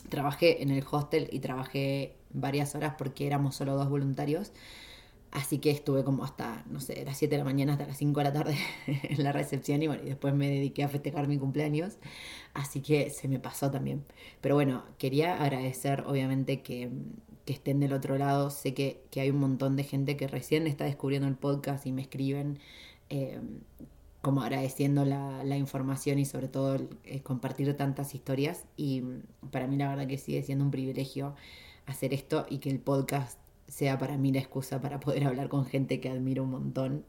trabajé 0.09 0.62
en 0.62 0.71
el 0.71 0.85
hostel 0.90 1.28
y 1.33 1.40
trabajé 1.40 2.16
varias 2.33 2.75
horas 2.75 2.95
porque 2.99 3.26
éramos 3.26 3.57
solo 3.57 3.76
dos 3.76 3.88
voluntarios 3.88 4.52
Así 5.37 5.59
que 5.59 5.71
estuve 5.71 6.02
como 6.02 6.25
hasta, 6.25 6.64
no 6.71 6.81
sé, 6.81 7.05
las 7.05 7.19
7 7.19 7.35
de 7.35 7.38
la 7.38 7.45
mañana 7.45 7.73
hasta 7.73 7.87
las 7.87 7.99
5 7.99 8.21
de 8.21 8.25
la 8.25 8.33
tarde 8.33 8.57
en 8.87 9.23
la 9.23 9.33
recepción 9.33 9.83
y 9.83 9.87
bueno, 9.87 10.02
y 10.02 10.07
después 10.07 10.33
me 10.35 10.49
dediqué 10.49 10.83
a 10.83 10.88
festejar 10.88 11.28
mi 11.28 11.37
cumpleaños. 11.37 11.99
Así 12.55 12.81
que 12.81 13.11
se 13.11 13.28
me 13.28 13.38
pasó 13.38 13.71
también. 13.71 14.05
Pero 14.40 14.55
bueno, 14.55 14.85
quería 14.97 15.43
agradecer 15.43 16.05
obviamente 16.07 16.62
que, 16.62 16.90
estén 17.47 17.81
del 17.81 17.93
otro 17.93 18.16
lado. 18.16 18.50
Sé 18.50 18.73
que, 18.73 19.02
hay 19.16 19.31
un 19.31 19.38
montón 19.38 19.76
de 19.76 19.85
gente 19.85 20.16
que 20.16 20.26
recién 20.26 20.66
está 20.66 20.85
descubriendo 20.85 21.28
el 21.28 21.37
podcast 21.37 21.87
y 21.87 21.93
me 21.93 22.00
escriben 22.02 22.59
eh, 23.11 23.38
como 24.26 24.42
agradeciendo 24.42 25.04
la, 25.04 25.45
la, 25.45 25.56
información 25.56 26.18
y 26.18 26.25
sobre 26.25 26.49
todo 26.49 26.78
eh, 27.04 27.23
compartir 27.23 27.73
tantas 27.76 28.12
historias. 28.12 28.64
Y 28.76 29.04
para 29.52 29.68
mí 29.68 29.76
la 29.76 29.88
verdad 29.88 30.09
que 30.09 30.18
sigue 30.18 30.42
siendo 30.42 30.64
un 30.64 30.73
privilegio 30.73 31.37
hacer 31.87 32.12
esto 32.12 32.45
y 32.50 32.59
que 32.59 32.68
el 32.68 32.80
podcast 32.80 33.38
sea 33.68 34.00
para 34.00 34.18
mí 34.18 34.33
la 34.33 34.40
excusa 34.40 34.80
para 34.80 34.99
poder 34.99 35.28
hablar 35.28 35.49
con 35.49 35.64
gente 35.64 36.00
que 36.00 36.09
admiro 36.09 36.42
un 36.42 36.50
montón. 36.50 37.04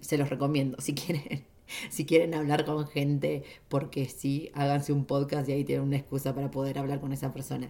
Se 0.00 0.16
los 0.16 0.30
recomiendo, 0.30 0.80
si 0.80 0.94
quieren, 0.94 1.44
si 1.90 2.06
quieren 2.06 2.34
hablar 2.34 2.64
con 2.64 2.86
gente, 2.86 3.42
porque 3.68 4.08
sí, 4.08 4.52
háganse 4.54 4.92
un 4.92 5.06
podcast 5.06 5.48
y 5.48 5.54
ahí 5.54 5.64
tienen 5.64 5.88
una 5.88 5.96
excusa 5.96 6.36
para 6.36 6.52
poder 6.52 6.78
hablar 6.78 7.00
con 7.00 7.12
esa 7.12 7.32
persona. 7.32 7.68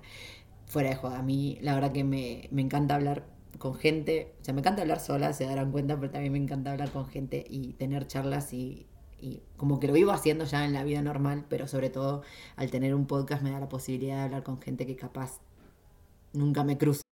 Fuera 0.67 0.91
de 0.91 0.97
juego, 0.97 1.17
a 1.17 1.23
mí 1.23 1.57
la 1.63 1.75
verdad 1.75 1.93
que 1.93 2.05
me, 2.05 2.49
me 2.51 2.61
encanta 2.61 2.97
hablar 2.97 3.25
con 3.61 3.75
gente, 3.75 4.35
o 4.41 4.45
sea, 4.45 4.55
me 4.55 4.61
encanta 4.61 4.81
hablar 4.81 5.01
sola, 5.01 5.35
se 5.35 5.45
darán 5.45 5.71
cuenta, 5.71 5.95
pero 6.01 6.11
también 6.11 6.33
me 6.33 6.39
encanta 6.39 6.73
hablar 6.73 6.91
con 6.91 7.07
gente 7.07 7.45
y 7.47 7.75
tener 7.75 8.07
charlas 8.07 8.55
y, 8.55 8.87
y 9.21 9.43
como 9.59 9.79
que 9.79 9.87
lo 9.87 9.93
vivo 9.93 10.13
haciendo 10.13 10.47
ya 10.47 10.65
en 10.65 10.73
la 10.73 10.83
vida 10.83 11.03
normal, 11.03 11.45
pero 11.47 11.69
sobre 11.69 11.91
todo 11.91 12.23
al 12.57 12.71
tener 12.71 12.95
un 12.95 13.07
podcast 13.07 13.43
me 13.43 13.51
da 13.51 13.61
la 13.61 13.69
posibilidad 13.69 14.17
de 14.17 14.23
hablar 14.23 14.45
con 14.45 14.63
gente 14.63 14.87
que 14.87 14.97
capaz 14.97 15.41
nunca 16.33 16.65
me 16.65 16.79
cruza. 16.79 17.03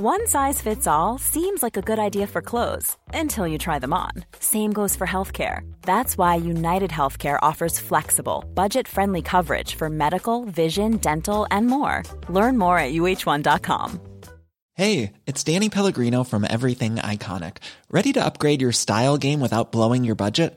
One 0.00 0.28
size 0.28 0.62
fits 0.62 0.86
all 0.86 1.18
seems 1.18 1.60
like 1.60 1.76
a 1.76 1.82
good 1.82 1.98
idea 1.98 2.28
for 2.28 2.40
clothes 2.40 2.96
until 3.12 3.48
you 3.48 3.58
try 3.58 3.80
them 3.80 3.92
on. 3.92 4.12
Same 4.38 4.72
goes 4.72 4.94
for 4.94 5.08
healthcare. 5.08 5.62
That's 5.82 6.16
why 6.16 6.36
United 6.36 6.92
Healthcare 6.92 7.36
offers 7.42 7.80
flexible, 7.80 8.44
budget 8.54 8.86
friendly 8.86 9.22
coverage 9.22 9.74
for 9.74 9.90
medical, 9.90 10.44
vision, 10.44 10.98
dental, 10.98 11.48
and 11.50 11.66
more. 11.66 12.04
Learn 12.28 12.56
more 12.58 12.78
at 12.78 12.94
uh1.com. 12.94 14.00
Hey, 14.74 15.14
it's 15.26 15.42
Danny 15.42 15.68
Pellegrino 15.68 16.22
from 16.22 16.46
Everything 16.48 16.94
Iconic. 17.02 17.56
Ready 17.90 18.12
to 18.12 18.24
upgrade 18.24 18.62
your 18.62 18.70
style 18.70 19.18
game 19.18 19.40
without 19.40 19.72
blowing 19.72 20.04
your 20.04 20.14
budget? 20.14 20.56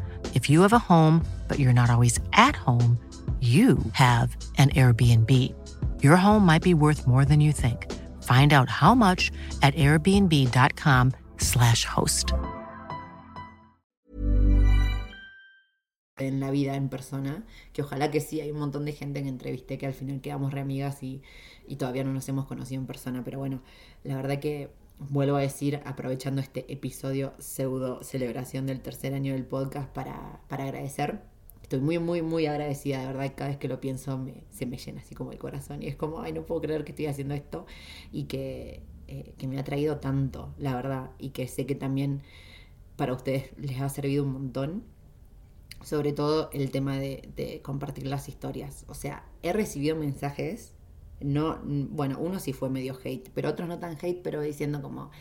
If 0.33 0.49
you 0.49 0.61
have 0.61 0.73
a 0.73 0.79
home, 0.79 1.25
but 1.49 1.59
you're 1.59 1.73
not 1.73 1.89
always 1.89 2.17
at 2.31 2.55
home, 2.55 2.97
you 3.41 3.77
have 3.93 4.37
an 4.57 4.69
Airbnb. 4.69 5.29
Your 6.03 6.15
home 6.15 6.45
might 6.45 6.61
be 6.61 6.75
worth 6.75 7.07
more 7.07 7.25
than 7.25 7.41
you 7.41 7.51
think. 7.51 7.91
Find 8.21 8.53
out 8.53 8.69
how 8.69 8.93
much 8.93 9.31
at 9.61 9.73
airbnb.com/slash 9.75 11.85
host. 11.85 12.33
En 16.17 16.39
la 16.39 16.51
vida 16.51 16.75
en 16.75 16.89
persona, 16.89 17.43
que 17.73 17.81
ojalá 17.81 18.11
que 18.11 18.21
sí, 18.21 18.41
hay 18.41 18.51
un 18.51 18.59
montón 18.59 18.85
de 18.85 18.93
gente 18.93 19.23
que 19.23 19.29
entrevisté 19.29 19.79
que 19.79 19.87
al 19.87 19.95
final 19.95 20.21
quedamos 20.21 20.53
re 20.53 20.61
amigas 20.61 21.01
y, 21.01 21.23
y 21.67 21.77
todavía 21.77 22.03
no 22.03 22.13
nos 22.13 22.29
hemos 22.29 22.45
conocido 22.45 22.79
en 22.79 22.85
persona, 22.85 23.23
pero 23.23 23.39
bueno, 23.39 23.63
la 24.03 24.17
verdad 24.17 24.37
que 24.39 24.69
vuelvo 25.09 25.37
a 25.37 25.41
decir, 25.41 25.81
aprovechando 25.85 26.41
este 26.41 26.71
episodio 26.71 27.33
pseudo 27.39 28.03
celebración 28.03 28.67
del 28.67 28.81
tercer 28.81 29.13
año 29.13 29.33
del 29.33 29.45
podcast 29.45 29.89
para, 29.89 30.41
para 30.47 30.65
agradecer. 30.65 31.21
Estoy 31.63 31.79
muy, 31.79 31.97
muy, 31.99 32.21
muy 32.21 32.45
agradecida, 32.45 32.99
de 32.99 33.07
verdad, 33.07 33.33
cada 33.35 33.49
vez 33.49 33.57
que 33.57 33.67
lo 33.67 33.79
pienso 33.81 34.17
me, 34.17 34.43
se 34.51 34.65
me 34.65 34.77
llena 34.77 35.01
así 35.01 35.15
como 35.15 35.31
el 35.31 35.39
corazón 35.39 35.81
y 35.81 35.87
es 35.87 35.95
como, 35.95 36.21
ay, 36.21 36.33
no 36.33 36.45
puedo 36.45 36.61
creer 36.61 36.83
que 36.83 36.91
estoy 36.91 37.07
haciendo 37.07 37.33
esto 37.33 37.65
y 38.11 38.25
que, 38.25 38.83
eh, 39.07 39.33
que 39.37 39.47
me 39.47 39.57
ha 39.57 39.63
traído 39.63 39.97
tanto, 39.97 40.53
la 40.57 40.75
verdad, 40.75 41.11
y 41.17 41.29
que 41.29 41.47
sé 41.47 41.65
que 41.65 41.75
también 41.75 42.21
para 42.95 43.13
ustedes 43.13 43.51
les 43.57 43.81
ha 43.81 43.89
servido 43.89 44.23
un 44.23 44.33
montón, 44.33 44.83
sobre 45.81 46.13
todo 46.13 46.51
el 46.53 46.69
tema 46.69 46.99
de, 46.99 47.27
de 47.35 47.61
compartir 47.63 48.05
las 48.05 48.29
historias, 48.29 48.85
o 48.87 48.93
sea, 48.93 49.25
he 49.41 49.51
recibido 49.51 49.95
mensajes, 49.95 50.75
no, 51.23 51.59
bueno, 51.63 52.17
uno 52.19 52.39
sí 52.39 52.53
fue 52.53 52.69
medio 52.69 52.97
hate, 53.03 53.29
pero 53.33 53.49
otros 53.49 53.67
no 53.67 53.79
tan 53.79 53.97
hate, 54.01 54.21
pero 54.21 54.41
diciendo 54.41 54.81
como 54.81 55.11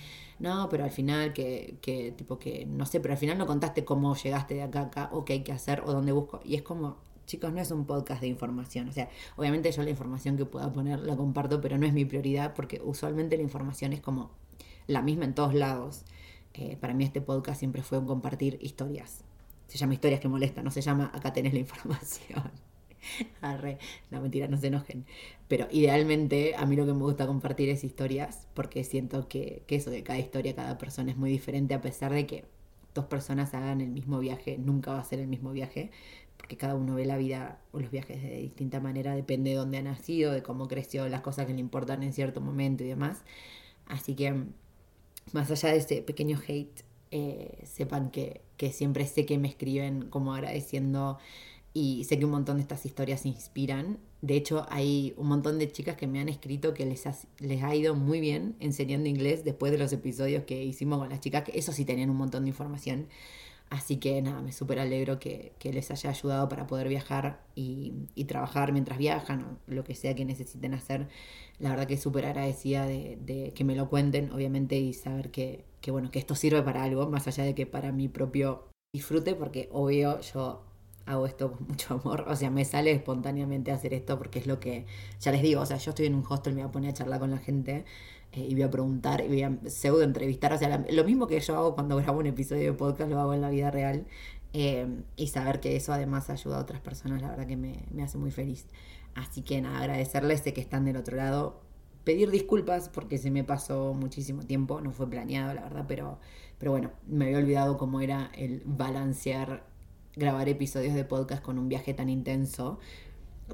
no, 0.40 0.68
pero 0.70 0.84
al 0.84 0.90
final 0.90 1.34
que, 1.34 1.76
que, 1.82 2.12
tipo 2.12 2.38
que, 2.38 2.66
no 2.66 2.86
sé, 2.86 2.98
pero 3.00 3.12
al 3.12 3.18
final 3.18 3.36
no 3.36 3.46
contaste 3.46 3.84
cómo 3.84 4.16
llegaste 4.16 4.54
de 4.54 4.62
acá 4.62 4.80
a 4.80 4.82
acá, 4.84 5.10
o 5.12 5.24
qué 5.24 5.34
hay 5.34 5.42
que 5.42 5.52
hacer, 5.52 5.82
o 5.84 5.92
dónde 5.92 6.12
busco. 6.12 6.40
Y 6.44 6.54
es 6.54 6.62
como, 6.62 6.96
chicos, 7.26 7.52
no 7.52 7.60
es 7.60 7.70
un 7.70 7.84
podcast 7.84 8.22
de 8.22 8.28
información. 8.28 8.88
O 8.88 8.92
sea, 8.92 9.10
obviamente 9.36 9.70
yo 9.70 9.82
la 9.82 9.90
información 9.90 10.36
que 10.36 10.46
pueda 10.46 10.72
poner 10.72 11.00
la 11.00 11.16
comparto, 11.16 11.60
pero 11.60 11.78
no 11.78 11.86
es 11.86 11.92
mi 11.92 12.06
prioridad 12.06 12.54
porque 12.54 12.80
usualmente 12.82 13.36
la 13.36 13.42
información 13.42 13.92
es 13.92 14.00
como 14.00 14.30
la 14.86 15.02
misma 15.02 15.26
en 15.26 15.34
todos 15.34 15.54
lados. 15.54 16.04
Eh, 16.54 16.76
para 16.80 16.94
mí 16.94 17.04
este 17.04 17.20
podcast 17.20 17.58
siempre 17.58 17.82
fue 17.82 17.98
un 17.98 18.06
compartir 18.06 18.58
historias. 18.62 19.24
Se 19.68 19.78
llama 19.78 19.94
historias 19.94 20.20
que 20.20 20.28
molestan, 20.28 20.64
no 20.64 20.70
se 20.70 20.80
llama 20.80 21.10
acá 21.14 21.32
tenés 21.32 21.52
la 21.52 21.60
información. 21.60 22.50
Arre, 23.40 23.78
no 24.10 24.20
mentira, 24.20 24.48
no 24.48 24.56
se 24.58 24.68
enojen. 24.68 25.06
Pero 25.48 25.66
idealmente 25.70 26.54
a 26.56 26.66
mí 26.66 26.76
lo 26.76 26.86
que 26.86 26.92
me 26.92 27.02
gusta 27.02 27.26
compartir 27.26 27.68
es 27.68 27.84
historias, 27.84 28.46
porque 28.54 28.84
siento 28.84 29.28
que, 29.28 29.62
que 29.66 29.76
eso 29.76 29.90
de 29.90 30.02
cada 30.02 30.18
historia, 30.18 30.54
cada 30.54 30.78
persona 30.78 31.10
es 31.10 31.16
muy 31.16 31.30
diferente, 31.30 31.74
a 31.74 31.80
pesar 31.80 32.12
de 32.12 32.26
que 32.26 32.44
dos 32.94 33.06
personas 33.06 33.54
hagan 33.54 33.80
el 33.80 33.90
mismo 33.90 34.18
viaje, 34.18 34.58
nunca 34.58 34.92
va 34.92 35.00
a 35.00 35.04
ser 35.04 35.20
el 35.20 35.28
mismo 35.28 35.52
viaje, 35.52 35.90
porque 36.36 36.56
cada 36.56 36.74
uno 36.74 36.94
ve 36.94 37.04
la 37.04 37.16
vida 37.16 37.60
o 37.72 37.80
los 37.80 37.90
viajes 37.90 38.22
de 38.22 38.36
distinta 38.38 38.80
manera, 38.80 39.14
depende 39.14 39.50
de 39.50 39.56
dónde 39.56 39.78
ha 39.78 39.82
nacido, 39.82 40.32
de 40.32 40.42
cómo 40.42 40.68
creció, 40.68 41.08
las 41.08 41.20
cosas 41.20 41.46
que 41.46 41.54
le 41.54 41.60
importan 41.60 42.02
en 42.02 42.12
cierto 42.12 42.40
momento 42.40 42.84
y 42.84 42.88
demás. 42.88 43.22
Así 43.86 44.14
que, 44.14 44.44
más 45.32 45.50
allá 45.50 45.70
de 45.70 45.78
ese 45.78 46.02
pequeño 46.02 46.40
hate, 46.46 46.82
eh, 47.12 47.58
sepan 47.64 48.10
que, 48.10 48.40
que 48.56 48.72
siempre 48.72 49.06
sé 49.06 49.26
que 49.26 49.38
me 49.38 49.48
escriben 49.48 50.08
como 50.10 50.34
agradeciendo 50.34 51.18
y 51.72 52.04
sé 52.04 52.18
que 52.18 52.24
un 52.24 52.32
montón 52.32 52.56
de 52.56 52.62
estas 52.62 52.84
historias 52.84 53.26
inspiran. 53.26 53.98
De 54.22 54.34
hecho, 54.36 54.66
hay 54.70 55.14
un 55.16 55.28
montón 55.28 55.58
de 55.58 55.70
chicas 55.70 55.96
que 55.96 56.06
me 56.06 56.20
han 56.20 56.28
escrito 56.28 56.74
que 56.74 56.84
les 56.84 57.06
ha, 57.06 57.14
les 57.38 57.62
ha 57.62 57.74
ido 57.74 57.94
muy 57.94 58.20
bien 58.20 58.56
enseñando 58.60 59.08
inglés 59.08 59.44
después 59.44 59.72
de 59.72 59.78
los 59.78 59.92
episodios 59.92 60.44
que 60.44 60.64
hicimos 60.64 60.98
con 60.98 61.08
las 61.08 61.20
chicas, 61.20 61.44
que 61.44 61.58
eso 61.58 61.72
sí 61.72 61.84
tenían 61.84 62.10
un 62.10 62.16
montón 62.16 62.44
de 62.44 62.50
información. 62.50 63.06
Así 63.70 63.98
que 63.98 64.20
nada, 64.20 64.42
me 64.42 64.52
súper 64.52 64.80
alegro 64.80 65.20
que, 65.20 65.52
que, 65.60 65.72
les 65.72 65.92
haya 65.92 66.10
ayudado 66.10 66.48
para 66.48 66.66
poder 66.66 66.88
viajar 66.88 67.44
y, 67.54 67.92
trabajar 68.26 68.72
mientras 68.72 68.98
viajan 68.98 69.44
o 69.44 69.58
lo 69.68 69.84
que 69.84 69.94
sea 69.94 70.14
que 70.16 70.24
necesiten 70.24 70.74
hacer. 70.74 71.08
La 71.60 71.70
verdad 71.70 71.86
que 71.86 71.96
súper 71.96 72.26
agradecida 72.26 72.84
de, 72.86 73.16
de, 73.24 73.52
que 73.54 73.64
me 73.64 73.76
lo 73.76 73.88
cuenten, 73.88 74.32
obviamente, 74.32 74.76
y 74.76 74.92
saber 74.92 75.30
que, 75.30 75.64
que, 75.80 75.92
bueno, 75.92 76.10
que 76.10 76.18
esto 76.18 76.34
sirve 76.34 76.62
para 76.62 76.82
algo, 76.82 77.08
más 77.08 77.28
allá 77.28 77.44
de 77.44 77.54
que 77.54 77.66
para 77.66 77.92
mi 77.92 78.08
propio 78.08 78.70
disfrute 78.92 79.36
porque 79.36 79.68
obvio 79.70 80.20
yo 80.20 80.64
hago 81.10 81.26
esto 81.26 81.52
con 81.52 81.66
mucho 81.68 81.94
amor, 81.94 82.24
o 82.28 82.36
sea, 82.36 82.50
me 82.50 82.64
sale 82.64 82.92
espontáneamente 82.92 83.72
hacer 83.72 83.94
esto 83.94 84.18
porque 84.18 84.38
es 84.38 84.46
lo 84.46 84.60
que, 84.60 84.86
ya 85.20 85.32
les 85.32 85.42
digo, 85.42 85.60
o 85.60 85.66
sea, 85.66 85.76
yo 85.76 85.90
estoy 85.90 86.06
en 86.06 86.14
un 86.14 86.24
hostel, 86.28 86.54
me 86.54 86.62
voy 86.62 86.68
a 86.68 86.72
poner 86.72 86.90
a 86.90 86.94
charlar 86.94 87.20
con 87.20 87.30
la 87.30 87.38
gente 87.38 87.84
eh, 88.32 88.46
y 88.48 88.54
voy 88.54 88.62
a 88.62 88.70
preguntar 88.70 89.22
y 89.22 89.28
voy 89.28 89.42
a 89.42 89.58
pseudo 89.66 90.02
entrevistar, 90.02 90.52
o 90.52 90.58
sea, 90.58 90.84
lo 90.90 91.04
mismo 91.04 91.26
que 91.26 91.40
yo 91.40 91.56
hago 91.56 91.74
cuando 91.74 91.96
grabo 91.96 92.18
un 92.20 92.26
episodio 92.26 92.64
de 92.64 92.72
podcast, 92.72 93.10
lo 93.10 93.20
hago 93.20 93.34
en 93.34 93.40
la 93.40 93.50
vida 93.50 93.70
real 93.70 94.06
eh, 94.52 94.86
y 95.16 95.28
saber 95.28 95.60
que 95.60 95.76
eso 95.76 95.92
además 95.92 96.30
ayuda 96.30 96.58
a 96.58 96.60
otras 96.60 96.80
personas, 96.80 97.22
la 97.22 97.30
verdad 97.30 97.46
que 97.46 97.56
me, 97.56 97.84
me 97.92 98.02
hace 98.02 98.18
muy 98.18 98.30
feliz. 98.30 98.66
Así 99.14 99.42
que 99.42 99.60
nada, 99.60 99.78
agradecerles 99.80 100.44
de 100.44 100.52
que 100.52 100.60
están 100.60 100.84
del 100.84 100.96
otro 100.96 101.16
lado, 101.16 101.60
pedir 102.04 102.30
disculpas 102.30 102.88
porque 102.88 103.18
se 103.18 103.30
me 103.30 103.44
pasó 103.44 103.94
muchísimo 103.94 104.42
tiempo, 104.42 104.80
no 104.80 104.92
fue 104.92 105.08
planeado 105.08 105.54
la 105.54 105.62
verdad, 105.62 105.84
pero, 105.86 106.18
pero 106.58 106.72
bueno, 106.72 106.90
me 107.06 107.26
había 107.26 107.38
olvidado 107.38 107.76
cómo 107.76 108.00
era 108.00 108.30
el 108.34 108.62
balancear 108.64 109.64
grabar 110.16 110.48
episodios 110.48 110.94
de 110.94 111.04
podcast 111.04 111.42
con 111.42 111.58
un 111.58 111.68
viaje 111.68 111.94
tan 111.94 112.08
intenso. 112.08 112.78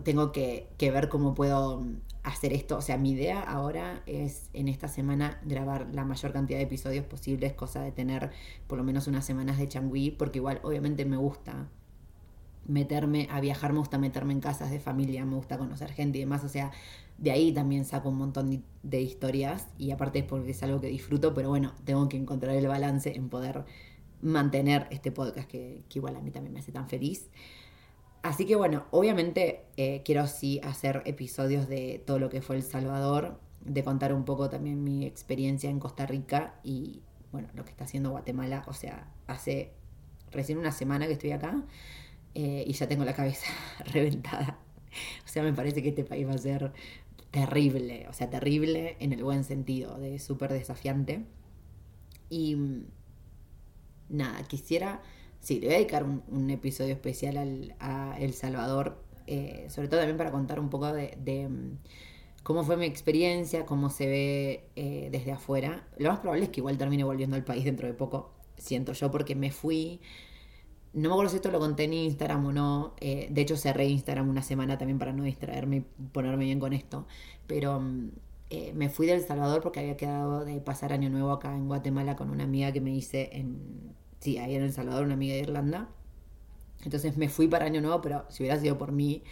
Tengo 0.03 0.33
que, 0.33 0.69
ver 0.79 1.09
cómo 1.09 1.35
puedo 1.35 1.85
hacer 2.23 2.53
esto. 2.53 2.77
O 2.77 2.83
sea, 2.83 2.99
mi 2.99 3.13
idea 3.13 3.41
ahora 3.41 4.03
es 4.07 4.51
en 4.53 4.69
esta 4.69 4.89
semana 4.89 5.41
grabar 5.45 5.89
la 5.93 6.05
mayor 6.05 6.33
cantidad 6.33 6.59
de 6.59 6.65
episodios 6.65 7.05
posibles, 7.05 7.55
cosa 7.55 7.83
de 7.83 7.93
tener 7.93 8.31
por 8.67 8.79
lo 8.79 8.85
menos 8.85 9.07
unas 9.07 9.25
semanas 9.25 9.59
de 9.59 9.69
changui, 9.69 10.11
porque 10.11 10.39
igual 10.39 10.61
obviamente 10.63 11.05
me 11.05 11.17
gusta 11.17 11.69
meterme 12.67 13.29
a 13.31 13.41
viajar, 13.41 13.73
me 13.73 13.79
gusta 13.79 13.97
meterme 13.97 14.33
en 14.33 14.41
casas 14.41 14.71
de 14.71 14.81
familia, 14.81 15.25
me 15.25 15.37
gusta 15.37 15.57
conocer 15.57 15.93
gente 15.93 16.19
y 16.19 16.23
demás, 16.23 16.43
o 16.45 16.49
sea, 16.49 16.73
de 17.19 17.31
ahí 17.31 17.53
también 17.53 17.85
saco 17.85 18.09
un 18.09 18.17
montón 18.17 18.65
de 18.83 19.01
historias 19.01 19.69
y 19.79 19.93
aparte 19.93 20.21
es 20.21 20.25
porque 20.25 20.51
es 20.51 20.63
algo 20.63 20.81
que 20.81 20.89
disfruto, 20.89 21.33
pero 21.33 21.49
bueno, 21.49 21.73
tengo 21.85 22.09
que 22.09 22.17
encontrar 22.17 22.57
el 22.57 22.67
balance 22.67 23.15
en 23.15 23.29
poder 23.29 23.65
mantener 24.23 24.87
este 24.91 25.13
podcast 25.13 25.49
que, 25.49 25.83
igual 25.95 26.17
a 26.17 26.21
mí 26.21 26.31
también 26.31 26.53
me 26.53 26.61
hace 26.61 26.73
tan 26.73 26.89
feliz. 26.89 27.29
Así 28.23 28.45
que 28.45 28.57
bueno, 28.57 28.87
obviamente 28.91 29.65
eh, 29.77 30.03
quiero 30.05 30.27
sí 30.27 30.61
hacer 30.65 31.03
episodios 31.07 31.69
de 31.69 32.03
todo 32.05 32.19
lo 32.19 32.29
que 32.29 32.43
fue 32.43 32.57
El 32.57 32.63
Salvador, 32.63 33.39
de 33.65 33.85
contar 33.85 34.13
un 34.13 34.25
poco 34.25 34.49
también 34.51 34.83
mi 34.83 35.05
experiencia 35.05 35.71
en 35.71 35.79
Costa 35.79 36.07
Rica 36.07 36.55
y 36.65 37.03
bueno, 37.33 37.49
lo 37.55 37.65
que 37.65 37.71
está 37.71 37.85
haciendo 37.85 38.11
Guatemala, 38.11 38.65
o 38.67 38.73
sea, 38.73 39.09
hace 39.27 39.73
recién 40.31 40.59
una 40.59 40.73
semana 40.73 41.07
que 41.07 41.13
estoy 41.13 41.33
acá 41.33 41.63
eh, 42.35 42.65
y 42.67 42.73
ya 42.73 42.89
tengo 42.89 43.05
la 43.05 43.15
cabeza 43.15 43.47
reventada. 43.93 44.59
O 45.25 45.29
sea, 45.29 45.43
me 45.43 45.53
parece 45.53 45.83
que 45.83 45.91
este 45.91 46.05
país 46.05 46.27
va 46.27 46.33
a 46.33 46.39
ser 46.39 46.73
terrible, 47.31 48.07
o 48.09 48.13
sea, 48.13 48.31
terrible 48.31 48.97
en 49.01 49.13
el 49.13 49.23
buen 49.23 49.45
sentido, 49.45 49.99
de 49.99 50.19
súper 50.19 50.53
desafiante. 50.53 51.25
Y 52.31 52.57
nada, 54.09 54.43
quisiera, 54.45 55.03
sí, 55.41 55.61
le 55.61 55.67
voy 55.67 55.75
a 55.75 55.79
dedicar 55.79 56.05
un, 56.05 56.51
episodio 56.51 56.93
especial 56.93 57.37
al, 57.37 57.75
a 57.81 58.17
El 58.19 58.33
Salvador, 58.35 59.03
eh, 59.27 59.67
sobre 59.69 59.89
todo 59.89 60.01
también 60.01 60.17
para 60.17 60.31
contar 60.31 60.61
un 60.61 60.71
poco 60.71 60.93
de, 60.93 61.49
mm, 61.49 61.79
cómo 62.43 62.65
fue 62.65 62.77
mi 62.77 62.87
experiencia, 62.87 63.67
cómo 63.67 63.91
se 63.91 64.07
ve 64.07 64.69
eh, 64.77 65.09
desde 65.11 65.33
afuera. 65.33 65.87
Lo 65.99 66.11
más 66.11 66.21
probable 66.21 66.45
es 66.45 66.51
que 66.51 66.61
igual 66.61 66.79
termine 66.79 67.05
volviendo 67.05 67.37
al 67.37 67.45
país 67.45 67.65
dentro 67.65 67.87
de 67.87 67.95
poco, 67.95 68.33
siento 68.57 68.93
yo, 68.93 69.11
porque 69.11 69.35
me 69.35 69.51
fui 69.51 70.01
no 70.97 71.11
me 71.11 71.15
acuerdo 71.15 71.31
si 71.31 71.37
esto 71.37 71.51
lo 71.51 71.59
conté 71.59 71.85
en 71.85 71.93
Instagram 71.93 72.47
o 72.47 72.53
no. 72.53 72.95
Eh, 73.01 73.29
de 73.31 73.43
hecho, 73.43 73.57
cerré 73.59 73.87
Instagram 73.87 74.31
una 74.31 74.43
semana 74.43 74.79
también 74.79 74.99
para 74.99 75.13
no 75.13 75.25
distraerme 75.25 75.77
y 75.77 75.81
ponerme 75.81 76.47
bien 76.47 76.59
con 76.59 76.73
esto. 76.73 77.07
Pero 77.47 77.81
mm, 77.81 78.11
eh, 78.51 78.73
me 78.75 78.89
fui 78.89 79.07
de 79.07 79.15
El 79.15 79.25
Salvador 79.25 79.63
porque 79.63 79.81
había 79.81 79.97
quedado 79.97 80.45
de 80.45 80.61
pasar 80.61 80.93
Año 80.93 81.11
Nuevo 81.11 81.33
acá 81.33 81.55
en 81.55 81.67
Guatemala 81.67 82.17
con 82.17 82.31
una 82.31 82.45
amiga 82.45 82.73
que 82.73 82.81
me 82.81 82.95
hice 82.95 83.31
en. 83.33 83.95
Sí, 84.21 84.39
ahí 84.39 84.55
en 84.55 84.63
El 84.63 84.73
Salvador, 84.73 85.05
una 85.05 85.15
amiga 85.15 85.35
de 85.35 85.41
Irlanda. 85.41 85.89
Entonces 86.85 87.17
me 87.17 87.29
fui 87.29 87.49
para 87.49 87.67
Año 87.67 87.81
Nuevo, 87.81 88.01
pero 88.03 88.25
si 88.29 88.43
hubiera 88.43 88.61
sido 88.61 88.79
por 88.79 88.93
mí, 88.93 89.23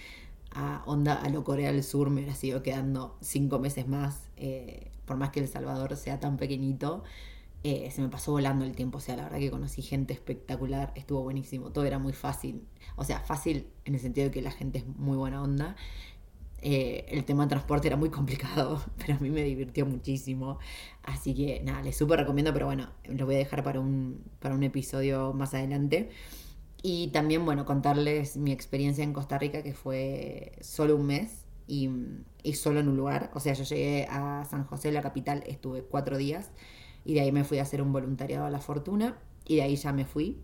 a 0.52 0.82
onda 0.86 1.14
a 1.14 1.28
lo 1.28 1.44
Corea 1.44 1.72
del 1.72 1.82
Sur, 1.84 2.10
me 2.10 2.20
hubiera 2.20 2.34
sido 2.34 2.62
quedando 2.62 3.16
cinco 3.20 3.58
meses 3.58 3.88
más. 3.88 4.28
Eh, 4.36 4.90
por 5.04 5.16
más 5.16 5.30
que 5.30 5.40
El 5.40 5.48
Salvador 5.48 5.96
sea 5.96 6.20
tan 6.20 6.36
pequeñito. 6.36 7.02
Eh, 7.62 7.90
se 7.90 8.02
me 8.02 8.10
pasó 8.10 8.32
volando 8.32 8.66
el 8.66 8.76
tiempo, 8.76 8.98
o 8.98 9.00
sea, 9.00 9.16
la 9.16 9.22
verdad 9.24 9.38
que 9.38 9.50
conocí 9.50 9.80
gente 9.80 10.12
espectacular, 10.12 10.92
estuvo 10.96 11.22
buenísimo, 11.22 11.70
todo 11.70 11.86
era 11.86 11.98
muy 11.98 12.12
fácil, 12.12 12.62
o 12.94 13.04
sea, 13.04 13.20
fácil 13.20 13.68
en 13.86 13.94
el 13.94 14.00
sentido 14.00 14.26
de 14.26 14.30
que 14.32 14.42
la 14.42 14.50
gente 14.50 14.80
es 14.80 14.86
muy 14.86 15.16
buena 15.16 15.42
onda. 15.42 15.74
Eh, 16.66 17.04
el 17.08 17.24
tema 17.26 17.44
de 17.44 17.50
transporte 17.50 17.88
era 17.88 17.96
muy 17.96 18.08
complicado, 18.08 18.82
pero 18.98 19.14
a 19.14 19.18
mí 19.18 19.28
me 19.28 19.42
divirtió 19.44 19.84
muchísimo. 19.84 20.58
Así 21.02 21.34
que 21.34 21.60
nada, 21.62 21.82
les 21.82 21.96
súper 21.96 22.20
recomiendo, 22.20 22.54
pero 22.54 22.64
bueno, 22.66 22.88
lo 23.04 23.26
voy 23.26 23.34
a 23.34 23.38
dejar 23.38 23.62
para 23.62 23.80
un, 23.80 24.24
para 24.40 24.54
un 24.54 24.62
episodio 24.62 25.34
más 25.34 25.52
adelante. 25.52 26.10
Y 26.82 27.08
también, 27.08 27.44
bueno, 27.44 27.66
contarles 27.66 28.38
mi 28.38 28.50
experiencia 28.50 29.04
en 29.04 29.12
Costa 29.12 29.38
Rica, 29.38 29.62
que 29.62 29.74
fue 29.74 30.52
solo 30.62 30.96
un 30.96 31.06
mes 31.06 31.44
y, 31.66 31.90
y 32.42 32.54
solo 32.54 32.80
en 32.80 32.88
un 32.88 32.96
lugar. 32.96 33.30
O 33.34 33.40
sea, 33.40 33.52
yo 33.52 33.64
llegué 33.64 34.06
a 34.10 34.44
San 34.46 34.64
José, 34.64 34.90
la 34.90 35.02
capital, 35.02 35.44
estuve 35.46 35.82
cuatro 35.82 36.16
días 36.16 36.50
y 37.04 37.14
de 37.14 37.20
ahí 37.20 37.32
me 37.32 37.44
fui 37.44 37.58
a 37.58 37.62
hacer 37.62 37.82
un 37.82 37.92
voluntariado 37.92 38.46
a 38.46 38.50
La 38.50 38.60
Fortuna 38.60 39.18
y 39.46 39.56
de 39.56 39.62
ahí 39.62 39.76
ya 39.76 39.92
me 39.92 40.06
fui 40.06 40.38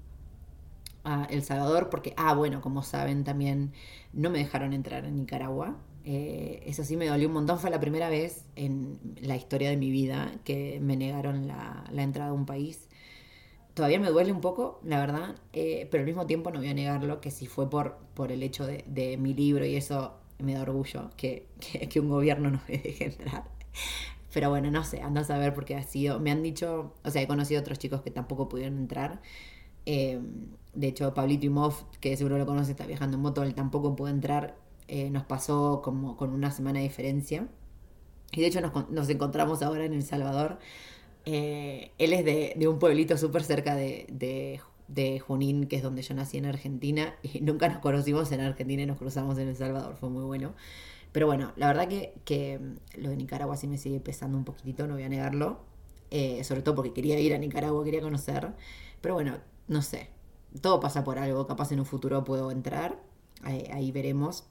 a 1.04 1.24
El 1.30 1.42
Salvador 1.42 1.88
porque, 1.90 2.12
ah, 2.16 2.34
bueno, 2.34 2.60
como 2.60 2.82
saben 2.82 3.24
también 3.24 3.72
no 4.12 4.28
me 4.30 4.38
dejaron 4.38 4.74
entrar 4.74 5.06
a 5.06 5.10
Nicaragua. 5.10 5.78
Eh, 6.04 6.62
eso 6.66 6.84
sí 6.84 6.96
me 6.96 7.06
dolió 7.06 7.28
un 7.28 7.34
montón, 7.34 7.58
fue 7.58 7.70
la 7.70 7.80
primera 7.80 8.08
vez 8.08 8.44
en 8.56 8.98
la 9.20 9.36
historia 9.36 9.70
de 9.70 9.76
mi 9.76 9.90
vida 9.90 10.32
que 10.44 10.78
me 10.80 10.96
negaron 10.96 11.46
la, 11.46 11.84
entrada 11.96 12.30
a 12.30 12.32
un 12.32 12.46
país. 12.46 12.88
Todavía 13.74 14.00
me 14.00 14.08
duele 14.10 14.32
un 14.32 14.40
poco, 14.40 14.80
la 14.84 14.98
verdad, 14.98 15.36
eh, 15.52 15.88
pero 15.90 16.02
al 16.02 16.06
mismo 16.06 16.26
tiempo 16.26 16.50
no 16.50 16.58
voy 16.58 16.68
a 16.68 16.74
negarlo 16.74 17.20
que 17.20 17.30
si 17.30 17.46
fue 17.46 17.70
por, 17.70 17.98
por 18.14 18.32
el 18.32 18.42
hecho 18.42 18.66
de, 18.66 19.16
mi 19.18 19.34
libro 19.34 19.64
y 19.64 19.76
eso 19.76 20.14
me 20.38 20.54
da 20.54 20.62
orgullo 20.62 21.10
que, 21.16 21.46
que 21.90 22.00
un 22.00 22.08
gobierno 22.08 22.50
no 22.50 22.60
me 22.68 22.78
deje 22.78 23.04
entrar. 23.06 23.44
Pero 24.32 24.50
bueno, 24.50 24.70
no 24.70 24.84
sé, 24.84 25.02
ando 25.02 25.20
a 25.20 25.24
saber 25.24 25.54
porque 25.54 25.76
ha 25.76 25.82
sido. 25.82 26.20
Me 26.20 26.30
han 26.30 26.42
dicho, 26.42 26.94
o 27.04 27.10
sea, 27.10 27.22
he 27.22 27.26
conocido 27.26 27.60
otros 27.60 27.78
chicos 27.78 28.02
que 28.02 28.10
tampoco 28.10 28.48
pudieron 28.48 28.78
entrar. 28.78 29.20
Eh, 29.86 30.20
de 30.74 30.86
hecho, 30.88 31.14
Pablito 31.14 31.46
Imov, 31.46 31.74
que 32.00 32.16
seguro 32.16 32.38
lo 32.38 32.46
conoce, 32.46 32.72
está 32.72 32.86
viajando 32.86 33.16
en 33.16 33.22
moto, 33.22 33.42
él 33.42 33.54
tampoco 33.54 33.96
pudo 33.96 34.08
entrar. 34.08 34.56
Eh, 34.92 35.08
nos 35.08 35.22
pasó 35.24 35.82
como 35.84 36.16
con 36.16 36.30
una 36.30 36.50
semana 36.50 36.80
de 36.80 36.86
diferencia. 36.86 37.46
Y 38.32 38.40
de 38.40 38.48
hecho 38.48 38.60
nos, 38.60 39.08
encontramos 39.08 39.62
ahora 39.62 39.84
en 39.84 39.92
El 39.92 40.02
Salvador. 40.02 40.58
Eh, 41.26 41.92
él 41.98 42.12
es 42.12 42.24
de, 42.24 42.68
un 42.68 42.80
pueblito 42.80 43.16
súper 43.16 43.44
cerca 43.44 43.76
de, 43.76 44.06
de, 44.10 44.60
de, 44.88 45.20
Junín, 45.20 45.66
que 45.68 45.76
es 45.76 45.84
donde 45.84 46.02
yo 46.02 46.14
nací 46.14 46.38
en 46.38 46.46
Argentina. 46.46 47.14
Y 47.22 47.40
nunca 47.42 47.68
nos 47.68 47.78
conocimos 47.78 48.32
en 48.32 48.40
Argentina 48.40 48.82
y 48.82 48.86
nos 48.86 48.98
cruzamos 48.98 49.38
en 49.38 49.46
El 49.46 49.56
Salvador. 49.56 49.94
Fue 49.94 50.10
muy 50.10 50.24
bueno. 50.24 50.54
Pero 51.12 51.26
bueno, 51.26 51.52
la 51.54 51.68
verdad 51.68 51.88
que, 52.24 52.58
mm, 52.58 53.00
lo 53.00 53.10
de 53.10 53.16
Nicaragua 53.16 53.56
sí 53.56 53.68
me 53.68 53.78
sigue 53.78 54.00
pesando 54.00 54.36
un 54.38 54.44
poquitito, 54.44 54.88
no 54.88 54.94
voy 54.94 55.04
a 55.04 55.08
negarlo. 55.08 55.60
Eh, 56.10 56.42
sobre 56.42 56.62
todo 56.62 56.74
porque 56.74 56.92
quería 56.92 57.20
ir 57.20 57.32
a 57.32 57.38
Nicaragua, 57.38 57.84
quería 57.84 58.00
conocer. 58.00 58.52
Pero 59.00 59.14
bueno, 59.14 59.38
no 59.68 59.82
sé. 59.82 60.10
Todo 60.60 60.80
pasa 60.80 61.04
por 61.04 61.18
algo. 61.18 61.46
Capaz 61.46 61.70
en 61.70 61.78
un 61.78 61.86
futuro 61.86 62.24
puedo 62.24 62.50
entrar. 62.50 62.98
Ahí, 63.42 63.92
veremos. 63.92 64.44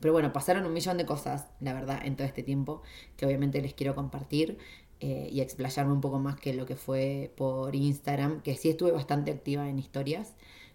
Pero 0.00 0.12
bueno, 0.12 0.32
pasaron 0.32 0.66
un 0.66 0.72
millón 0.72 0.98
de 0.98 1.06
cosas, 1.06 1.46
la 1.60 1.72
verdad, 1.72 2.00
en 2.04 2.16
todo 2.16 2.26
este 2.26 2.42
tiempo, 2.42 2.82
que 3.16 3.26
obviamente 3.26 3.60
les 3.62 3.74
quiero 3.74 3.94
compartir 3.94 4.58
eh, 5.00 5.28
y 5.30 5.40
explayarme 5.40 5.92
un 5.92 6.00
poco 6.00 6.18
más 6.18 6.36
que 6.36 6.54
lo 6.54 6.66
que 6.66 6.76
fue 6.76 7.32
por 7.36 7.74
Instagram, 7.74 8.42
que 8.42 8.56
sí 8.56 8.68
estuve 8.68 8.92
bastante 8.92 9.30
activa 9.30 9.68
en 9.68 9.78
historias, 9.78 10.34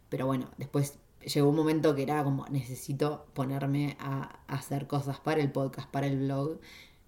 pero 0.09 0.25
bueno, 0.25 0.49
después 0.57 0.99
llegó 1.21 1.49
un 1.49 1.55
momento 1.55 1.95
que 1.95 2.03
era 2.03 2.23
como 2.23 2.45
necesito 2.49 3.25
ponerme 3.33 3.97
a, 3.99 4.39
hacer 4.47 4.87
cosas 4.87 5.19
para 5.19 5.41
el 5.41 5.51
podcast, 5.51 5.89
para 5.89 6.07
el 6.07 6.19
blog. 6.19 6.59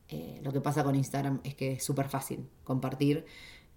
Eh, 0.09 0.39
lo 0.43 0.51
que 0.51 0.61
pasa 0.61 0.83
con 0.83 0.95
Instagram 0.95 1.39
es 1.43 1.55
que 1.55 1.73
es 1.73 1.83
súper 1.83 2.09
fácil 2.09 2.47
compartir. 2.63 3.25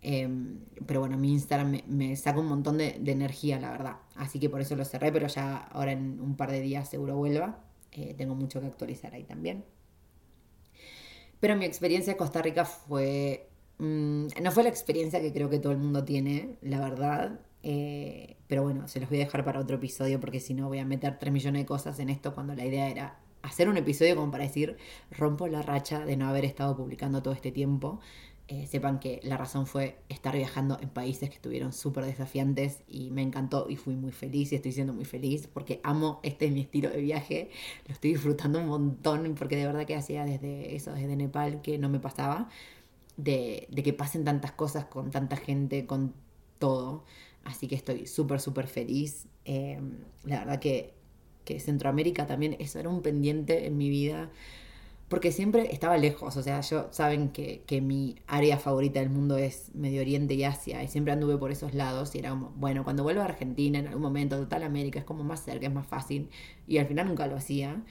Em, 0.03 0.61
pero 0.87 1.01
bueno, 1.01 1.17
mi 1.17 1.33
Instagram 1.33 1.81
me, 1.87 2.15
saca 2.17 2.39
un 2.39 2.47
montón 2.47 2.77
de, 2.79 3.01
energía, 3.07 3.59
la 3.59 3.71
verdad. 3.71 3.97
Así 4.17 4.39
que 4.39 4.51
por 4.51 4.61
eso 4.61 4.77
lo 4.77 4.85
cerré, 4.85 5.11
pero 5.13 5.29
ya 5.29 5.57
ahora 5.57 5.93
en 5.93 6.21
un 6.21 6.37
par 6.37 6.51
de 6.51 6.61
días 6.61 6.89
seguro 6.89 7.17
vuelva. 7.17 7.64
Eh, 7.95 8.15
tengo 8.17 8.35
mucho 8.35 8.61
que 8.61 8.67
actualizar 8.67 9.15
ahí 9.15 9.25
también. 9.25 9.65
Pero 11.41 11.57
mi 11.57 11.65
experiencia 11.65 12.13
en 12.13 12.19
Costa 12.19 12.43
Rica 12.43 12.65
fue... 12.65 13.49
Mm, 13.79 14.27
no 14.43 14.53
fue 14.53 14.63
la 14.63 14.69
experiencia 14.69 15.21
que 15.21 15.33
creo 15.33 15.51
que 15.51 15.59
todo 15.59 15.73
el 15.73 15.79
mundo 15.79 16.05
tiene, 16.05 16.59
la 16.63 16.81
verdad. 16.81 17.41
Eh, 17.63 18.37
pero 18.47 18.63
bueno, 18.63 18.89
se 18.89 19.01
los 19.01 19.09
voy 19.09 19.21
a 19.21 19.25
dejar 19.25 19.45
para 19.45 19.61
otro 19.61 19.77
episodio 19.77 20.21
porque 20.21 20.41
si 20.41 20.55
no 20.55 20.69
voy 20.69 20.79
a 20.79 20.85
meter 20.85 21.19
3 21.19 21.33
millones 21.33 21.63
de 21.63 21.67
cosas 21.67 21.99
en 21.99 22.11
esto 22.11 22.35
cuando 22.35 22.55
la 22.55 22.65
idea 22.65 22.89
era 22.89 23.19
hacer 23.43 23.69
un 23.69 23.77
episodio 23.77 24.17
como 24.17 24.31
para 24.31 24.45
decir, 24.45 24.77
rompo 25.11 25.47
la 25.49 25.63
racha 25.63 26.05
de 26.05 26.17
no 26.17 26.29
haber 26.29 26.45
estado 26.45 26.77
publicando 26.77 27.23
todo 27.23 27.35
este 27.35 27.53
tiempo. 27.53 28.01
Eh, 28.47 28.67
sepan 28.67 29.01
que 29.01 29.21
la 29.23 29.39
razón 29.39 29.67
fue 29.67 29.97
estar 30.11 30.37
viajando 30.37 30.79
en 30.83 30.91
países 30.91 31.31
que 31.31 31.37
estuvieron 31.37 31.73
súper 31.73 32.05
desafiantes 32.05 32.83
y 32.87 33.11
me 33.11 33.23
encantó 33.23 33.69
y 33.71 33.77
fui 33.77 33.97
muy 33.97 34.13
feliz 34.13 34.53
y 34.53 34.57
estoy 34.57 34.73
siendo 34.73 34.93
muy 34.93 35.07
feliz 35.07 35.47
porque 35.47 35.81
amo 35.83 36.21
este 36.23 36.45
es 36.45 36.53
mi 36.53 36.61
estilo 36.61 36.91
de 36.91 37.01
viaje, 37.01 37.51
lo 37.87 37.95
estoy 37.95 38.13
disfrutando 38.13 38.59
un 38.59 38.67
montón 38.67 39.35
porque 39.35 39.57
de 39.57 39.65
verdad 39.65 39.87
que 39.87 39.97
hacía 39.97 40.27
desde 40.27 40.77
eso, 40.77 40.93
desde 40.93 41.17
Nepal 41.17 41.63
que 41.63 41.79
no 41.79 41.89
me 41.89 42.01
pasaba, 42.01 42.51
de, 43.17 43.67
de 43.71 43.83
que 43.83 43.93
pasen 43.95 44.25
tantas 44.25 44.53
cosas 44.53 44.87
con 44.87 45.11
tanta 45.11 45.37
gente, 45.37 45.87
con 45.87 46.15
todo. 46.59 47.05
Así 47.45 47.69
que 47.69 47.75
estoy 47.77 48.07
súper, 48.07 48.41
súper 48.41 48.67
feliz. 48.67 49.27
Eh, 49.45 49.81
la 50.25 50.41
verdad 50.41 50.61
que, 50.61 50.95
que 51.45 51.61
Centroamérica 51.61 52.27
también, 52.27 52.57
eso 52.59 52.79
era 52.79 52.89
un 52.91 53.03
pendiente 53.03 53.67
en 53.67 53.77
mi 53.79 53.89
vida 53.91 54.31
porque 55.09 55.33
siempre 55.33 55.73
estaba 55.73 55.99
lejos, 55.99 56.37
o 56.37 56.43
sea, 56.43 56.61
yo 56.63 56.89
saben 56.91 57.29
que, 57.29 57.63
que, 57.67 57.81
mi 57.81 58.17
área 58.27 58.59
favorita 58.59 59.01
del 59.01 59.11
mundo 59.11 59.37
es 59.37 59.71
Medio 59.75 60.01
Oriente 60.01 60.35
y 60.35 60.45
Asia, 60.45 60.83
y 60.83 60.89
siempre 60.89 61.13
anduve 61.13 61.37
por 61.37 61.51
esos 61.53 61.75
lados, 61.75 62.15
y 62.15 62.19
era 62.19 62.31
como, 62.31 62.53
bueno, 62.57 62.85
cuando 62.85 63.03
vuelvo 63.03 63.21
a 63.21 63.27
Argentina 63.27 63.79
en 63.79 63.87
algún 63.87 64.03
momento, 64.03 64.37
total 64.39 64.63
América, 64.63 64.99
es 64.99 65.05
como 65.05 65.23
más 65.23 65.45
cerca, 65.45 65.67
es 65.67 65.73
más 65.73 65.87
fácil, 65.87 66.31
y 66.67 66.79
al 66.79 66.87
final 66.87 67.07
nunca 67.07 67.27
lo 67.27 67.37
hacía, 67.37 67.83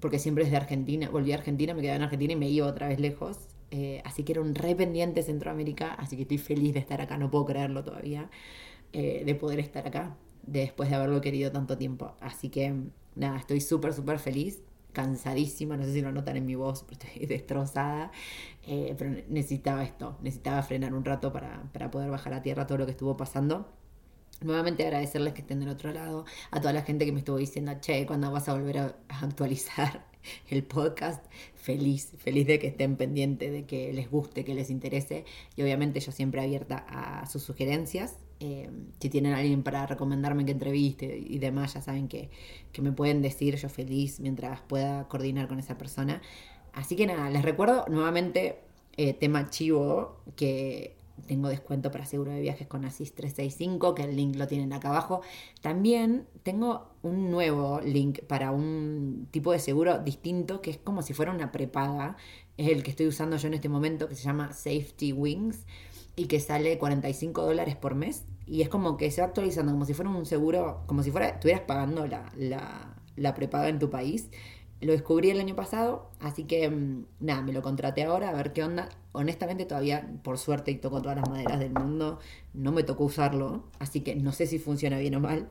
porque 0.00 0.18
siempre 0.18 0.44
desde 0.44 0.56
Argentina, 0.56 1.08
volví 1.10 1.32
a 1.32 1.36
Argentina, 1.36 1.74
me 1.74 1.82
quedaba 1.82 1.96
en 1.96 2.02
Argentina 2.02 2.32
y 2.32 2.36
me 2.36 2.48
iba 2.48 2.66
otra 2.66 2.88
vez 2.88 2.98
lejos, 2.98 3.38
eh, 3.70 4.00
así 4.04 4.22
que 4.22 4.32
era 4.32 4.40
un 4.40 4.54
re 4.54 4.74
pendiente 4.74 5.22
Centroamérica, 5.22 5.92
así 5.94 6.16
que 6.16 6.22
estoy 6.22 6.38
feliz 6.38 6.72
de 6.72 6.80
estar 6.80 7.00
acá, 7.00 7.18
no 7.18 7.30
puedo 7.30 7.44
creerlo 7.44 7.84
todavía, 7.84 8.30
eh, 8.92 9.22
de 9.26 9.34
poder 9.34 9.60
estar 9.60 9.86
acá, 9.86 10.16
después 10.46 10.88
de 10.88 10.96
haberlo 10.96 11.20
querido 11.20 11.52
tanto 11.52 11.76
tiempo, 11.76 12.14
así 12.20 12.48
que 12.48 12.74
nada, 13.16 13.38
estoy 13.38 13.60
súper, 13.60 13.92
súper 13.92 14.18
feliz 14.18 14.62
cansadísima, 14.94 15.76
no 15.76 15.84
sé 15.84 15.92
si 15.92 16.00
lo 16.00 16.12
notan 16.12 16.38
en 16.38 16.46
mi 16.46 16.54
voz, 16.54 16.84
pero 16.88 16.98
estoy 16.98 17.26
destrozada, 17.34 18.10
eh, 18.66 18.94
pero 18.96 19.10
necesitaba 19.28 19.84
esto, 19.84 20.16
necesitaba 20.22 20.62
frenar 20.62 20.94
un 20.94 21.04
rato 21.04 21.32
para, 21.32 21.64
para 21.72 21.90
poder 21.90 22.10
bajar 22.10 22.32
a 22.32 22.42
tierra 22.42 22.66
todo 22.66 22.78
lo 22.78 22.86
que 22.86 22.92
estuvo 22.92 23.16
pasando. 23.16 23.68
Nuevamente 24.40 24.84
agradecerles 24.84 25.32
que 25.34 25.42
estén 25.42 25.60
del 25.60 25.68
otro 25.68 25.92
lado, 25.92 26.24
a 26.50 26.60
toda 26.60 26.72
la 26.72 26.82
gente 26.82 27.04
que 27.04 27.12
me 27.12 27.18
estuvo 27.18 27.36
diciendo, 27.36 27.72
che, 27.80 28.06
cuando 28.06 28.30
vas 28.32 28.48
a 28.48 28.54
volver 28.54 28.78
a 28.78 28.96
actualizar 29.08 30.06
el 30.48 30.64
podcast, 30.64 31.24
feliz, 31.54 32.12
feliz 32.18 32.46
de 32.46 32.58
que 32.58 32.68
estén 32.68 32.96
pendientes, 32.96 33.52
de 33.52 33.64
que 33.66 33.92
les 33.92 34.10
guste, 34.10 34.44
que 34.44 34.54
les 34.54 34.70
interese 34.70 35.24
y 35.56 35.62
obviamente 35.62 36.00
yo 36.00 36.12
siempre 36.12 36.40
abierta 36.40 36.84
a 36.88 37.26
sus 37.26 37.42
sugerencias. 37.42 38.16
Eh, 38.46 38.68
si 39.00 39.08
tienen 39.08 39.32
alguien 39.32 39.62
para 39.62 39.86
recomendarme 39.86 40.44
que 40.44 40.52
entreviste 40.52 41.16
y 41.16 41.38
demás, 41.38 41.72
ya 41.72 41.80
saben 41.80 42.08
que, 42.08 42.28
que 42.72 42.82
me 42.82 42.92
pueden 42.92 43.22
decir, 43.22 43.56
yo 43.56 43.70
feliz 43.70 44.20
mientras 44.20 44.60
pueda 44.60 45.08
coordinar 45.08 45.48
con 45.48 45.58
esa 45.58 45.78
persona. 45.78 46.20
Así 46.74 46.94
que 46.94 47.06
nada, 47.06 47.30
les 47.30 47.42
recuerdo 47.42 47.86
nuevamente 47.88 48.60
eh, 48.98 49.14
tema 49.14 49.48
chivo 49.48 50.18
que 50.36 50.94
tengo 51.26 51.48
descuento 51.48 51.90
para 51.90 52.04
seguro 52.04 52.32
de 52.32 52.40
viajes 52.42 52.66
con 52.66 52.84
Asis 52.84 53.14
365, 53.14 53.94
que 53.94 54.02
el 54.02 54.14
link 54.14 54.36
lo 54.36 54.46
tienen 54.46 54.74
acá 54.74 54.90
abajo. 54.90 55.22
También 55.62 56.26
tengo 56.42 56.88
un 57.02 57.30
nuevo 57.30 57.80
link 57.80 58.24
para 58.24 58.50
un 58.50 59.26
tipo 59.30 59.52
de 59.52 59.58
seguro 59.58 60.00
distinto, 60.00 60.60
que 60.60 60.70
es 60.70 60.76
como 60.76 61.00
si 61.00 61.14
fuera 61.14 61.32
una 61.32 61.50
prepaga. 61.50 62.18
Es 62.58 62.68
el 62.68 62.82
que 62.82 62.90
estoy 62.90 63.06
usando 63.06 63.38
yo 63.38 63.48
en 63.48 63.54
este 63.54 63.70
momento, 63.70 64.06
que 64.06 64.16
se 64.16 64.24
llama 64.24 64.52
Safety 64.52 65.14
Wings 65.14 65.64
y 66.16 66.26
que 66.26 66.40
sale 66.40 66.78
45 66.78 67.42
dólares 67.42 67.76
por 67.76 67.94
mes. 67.94 68.24
Y 68.46 68.62
es 68.62 68.68
como 68.68 68.96
que 68.96 69.10
se 69.10 69.20
va 69.20 69.28
actualizando, 69.28 69.72
como 69.72 69.84
si 69.84 69.94
fuera 69.94 70.10
un 70.10 70.26
seguro, 70.26 70.82
como 70.86 71.02
si 71.02 71.10
fuera, 71.10 71.28
estuvieras 71.28 71.62
pagando 71.62 72.06
la, 72.06 72.30
la, 72.36 72.94
la 73.16 73.34
prepaga 73.34 73.68
en 73.68 73.78
tu 73.78 73.90
país. 73.90 74.30
Lo 74.80 74.92
descubrí 74.92 75.30
el 75.30 75.40
año 75.40 75.54
pasado, 75.56 76.10
así 76.20 76.44
que 76.44 76.68
mm, 76.68 77.06
nada, 77.20 77.42
me 77.42 77.52
lo 77.52 77.62
contraté 77.62 78.02
ahora 78.04 78.28
a 78.28 78.34
ver 78.34 78.52
qué 78.52 78.62
onda. 78.62 78.88
Honestamente 79.12 79.64
todavía, 79.64 80.10
por 80.22 80.38
suerte, 80.38 80.72
y 80.72 80.76
toco 80.76 81.00
todas 81.00 81.16
las 81.16 81.28
maderas 81.28 81.58
del 81.58 81.72
mundo, 81.72 82.18
no 82.52 82.72
me 82.72 82.82
tocó 82.82 83.04
usarlo, 83.04 83.64
así 83.78 84.00
que 84.00 84.14
no 84.14 84.32
sé 84.32 84.46
si 84.46 84.58
funciona 84.58 84.98
bien 84.98 85.14
o 85.14 85.20
mal. 85.20 85.48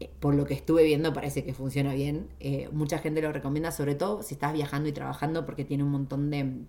Eh, 0.00 0.10
por 0.18 0.34
lo 0.34 0.46
que 0.46 0.54
estuve 0.54 0.82
viendo 0.84 1.12
parece 1.12 1.44
que 1.44 1.54
funciona 1.54 1.94
bien. 1.94 2.28
Eh, 2.40 2.68
mucha 2.72 2.98
gente 2.98 3.22
lo 3.22 3.32
recomienda, 3.32 3.70
sobre 3.70 3.94
todo 3.94 4.22
si 4.22 4.34
estás 4.34 4.52
viajando 4.52 4.88
y 4.88 4.92
trabajando, 4.92 5.46
porque 5.46 5.64
tiene 5.64 5.84
un 5.84 5.90
montón 5.90 6.30
de 6.30 6.64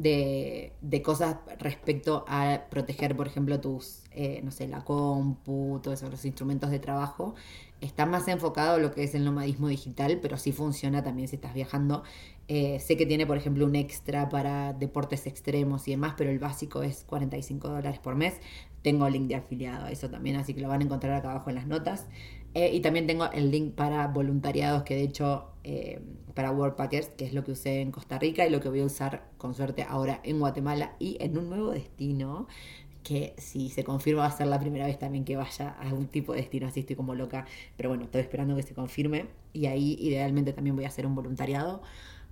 de, 0.00 0.72
de, 0.80 1.02
cosas 1.02 1.36
respecto 1.58 2.24
a 2.26 2.62
proteger, 2.70 3.14
por 3.14 3.26
ejemplo, 3.26 3.60
tus, 3.60 4.04
eh, 4.12 4.40
no 4.42 4.50
sé, 4.50 4.66
la 4.66 4.82
compu, 4.82 5.78
todos 5.82 6.00
los 6.02 6.24
instrumentos 6.24 6.70
de 6.70 6.78
trabajo. 6.78 7.34
Está 7.82 8.06
más 8.06 8.26
enfocado 8.28 8.76
en 8.76 8.82
lo 8.82 8.92
que 8.92 9.04
es 9.04 9.14
el 9.14 9.26
nomadismo 9.26 9.68
digital, 9.68 10.18
pero 10.22 10.38
sí 10.38 10.52
funciona 10.52 11.02
también 11.02 11.28
si 11.28 11.36
estás 11.36 11.52
viajando. 11.52 12.02
Eh, 12.48 12.80
sé 12.80 12.96
que 12.96 13.04
tiene, 13.04 13.26
por 13.26 13.36
ejemplo, 13.36 13.66
un 13.66 13.76
extra 13.76 14.30
para 14.30 14.72
deportes 14.72 15.26
extremos 15.26 15.86
y 15.86 15.90
demás, 15.90 16.14
pero 16.16 16.30
el 16.30 16.38
básico 16.38 16.82
es 16.82 17.04
45 17.04 17.68
dólares 17.68 17.98
por 17.98 18.14
mes. 18.14 18.40
Tengo 18.80 19.06
link 19.10 19.28
de 19.28 19.34
afiliado 19.34 19.84
a 19.84 19.90
eso 19.90 20.08
también, 20.08 20.36
así 20.36 20.54
que 20.54 20.62
lo 20.62 20.68
van 20.68 20.80
a 20.80 20.84
encontrar 20.84 21.12
acá 21.12 21.30
abajo 21.32 21.50
en 21.50 21.56
las 21.56 21.66
notas. 21.66 22.06
Eh, 22.54 22.70
y 22.72 22.80
también 22.80 23.06
tengo 23.06 23.30
el 23.32 23.50
link 23.50 23.74
para 23.74 24.06
voluntariados, 24.08 24.82
que 24.84 24.94
de 24.94 25.02
hecho 25.02 25.49
eh, 25.64 26.00
para 26.34 26.50
Worldpackers, 26.52 27.08
que 27.08 27.26
es 27.26 27.34
lo 27.34 27.44
que 27.44 27.52
usé 27.52 27.80
en 27.80 27.90
Costa 27.90 28.18
Rica 28.18 28.46
y 28.46 28.50
lo 28.50 28.60
que 28.60 28.68
voy 28.68 28.80
a 28.80 28.84
usar 28.84 29.28
con 29.36 29.54
suerte 29.54 29.82
ahora 29.82 30.20
en 30.24 30.38
Guatemala 30.38 30.96
y 30.98 31.16
en 31.20 31.36
un 31.36 31.50
nuevo 31.50 31.70
destino, 31.70 32.46
que 33.02 33.34
si 33.38 33.70
se 33.70 33.84
confirma 33.84 34.22
va 34.22 34.28
a 34.28 34.36
ser 34.36 34.46
la 34.46 34.58
primera 34.60 34.86
vez 34.86 34.98
también 34.98 35.24
que 35.24 35.36
vaya 35.36 35.70
a 35.70 35.92
un 35.92 36.06
tipo 36.06 36.32
de 36.32 36.40
destino, 36.40 36.66
así 36.66 36.80
estoy 36.80 36.96
como 36.96 37.14
loca, 37.14 37.46
pero 37.76 37.88
bueno, 37.88 38.04
estoy 38.04 38.20
esperando 38.22 38.56
que 38.56 38.62
se 38.62 38.74
confirme 38.74 39.26
y 39.52 39.66
ahí 39.66 39.96
idealmente 40.00 40.52
también 40.52 40.76
voy 40.76 40.84
a 40.84 40.88
hacer 40.88 41.06
un 41.06 41.14
voluntariado. 41.14 41.82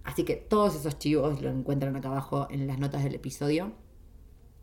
Así 0.04 0.24
que 0.24 0.36
todos 0.36 0.74
esos 0.74 0.98
chivos 0.98 1.42
lo 1.42 1.50
encuentran 1.50 1.94
acá 1.96 2.08
abajo 2.08 2.46
en 2.50 2.66
las 2.66 2.78
notas 2.78 3.04
del 3.04 3.14
episodio. 3.14 3.72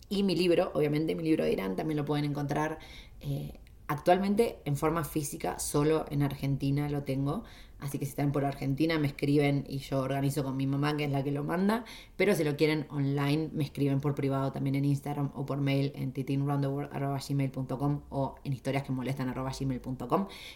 Y 0.09 0.23
mi 0.23 0.35
libro, 0.35 0.71
obviamente 0.73 1.15
mi 1.15 1.23
libro 1.23 1.43
de 1.43 1.51
Irán, 1.51 1.75
también 1.75 1.97
lo 1.97 2.05
pueden 2.05 2.25
encontrar 2.25 2.79
eh, 3.21 3.59
Actualmente 3.87 4.57
en 4.65 4.77
forma 4.77 5.03
física 5.03 5.59
solo 5.59 6.05
en 6.09 6.23
Argentina 6.23 6.89
lo 6.89 7.03
tengo, 7.03 7.43
así 7.79 7.99
que 7.99 8.05
si 8.05 8.09
están 8.09 8.31
por 8.31 8.43
Argentina 8.43 8.97
me 8.97 9.05
escriben 9.05 9.63
y 9.67 9.77
yo 9.77 9.99
organizo 9.99 10.43
con 10.43 10.57
mi 10.57 10.65
mamá 10.65 10.97
que 10.97 11.03
es 11.05 11.11
la 11.11 11.23
que 11.23 11.31
lo 11.31 11.43
manda, 11.43 11.85
pero 12.15 12.33
si 12.33 12.43
lo 12.43 12.57
quieren 12.57 12.87
online 12.89 13.49
me 13.53 13.63
escriben 13.63 14.01
por 14.01 14.15
privado 14.15 14.51
también 14.51 14.73
en 14.73 14.85
Instagram 14.85 15.29
o 15.35 15.45
por 15.45 15.59
mail 15.59 15.91
en 15.93 16.13
titinroundtheworld.gmail.com 16.13 18.01
o 18.09 18.35
en 18.43 18.53
historias 18.53 18.83
que 18.83 18.91
molestan 18.91 19.35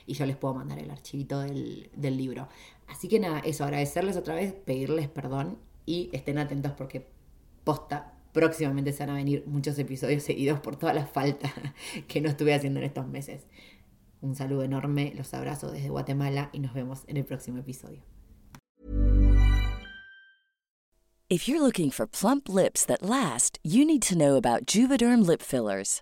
y 0.08 0.13
yo 0.13 0.26
les 0.26 0.36
puedo 0.36 0.56
mandar 0.56 0.80
el 0.80 0.89
archivito 0.89 1.39
del, 1.42 1.92
del 1.96 2.18
libro. 2.18 2.48
Así 2.88 3.08
que 3.08 3.20
nada, 3.20 3.39
eso, 3.39 3.63
agradecerles 3.63 4.18
otra 4.18 4.34
vez, 4.34 4.54
pedirles 4.54 5.08
perdón 5.08 5.60
y 5.86 6.10
estén 6.13 6.39
atentos 6.39 6.72
porque 6.72 7.08
posta 7.63 8.18
próximamente 8.34 8.94
se 8.94 9.06
van 9.06 9.12
a 9.12 9.18
venir 9.18 9.44
muchos 9.46 9.78
episodios 9.80 10.24
seguidos 10.24 10.60
por 10.60 10.76
toda 10.76 10.94
la 10.94 11.06
falta 11.06 11.54
que 12.08 12.22
no 12.22 12.30
estuve 12.30 12.54
haciendo 12.54 12.80
en 12.80 12.86
estos 12.86 13.08
meses. 13.08 13.48
Un 14.22 14.36
saludo 14.36 14.63
enorme, 14.63 15.13
los 15.15 15.34
abrazo 15.34 15.72
desde 15.72 15.89
Guatemala 15.89 16.50
y 16.52 16.60
nos 16.60 16.74
vemos 16.74 17.04
en 17.08 17.18
el 17.18 17.26
próximo 17.26 17.60
episodio. 17.60 18.04
If 21.30 21.48
you're 21.48 21.62
looking 21.62 21.92
for 21.92 22.08
plump 22.08 22.50
lips 22.50 22.84
that 22.86 23.04
last, 23.04 23.60
you 23.63 23.86
need 23.86 24.02
to 24.08 24.18
know 24.18 24.36
about 24.36 24.65
Juvederm 24.65 25.26
lip 25.26 25.44
fillers. 25.44 26.02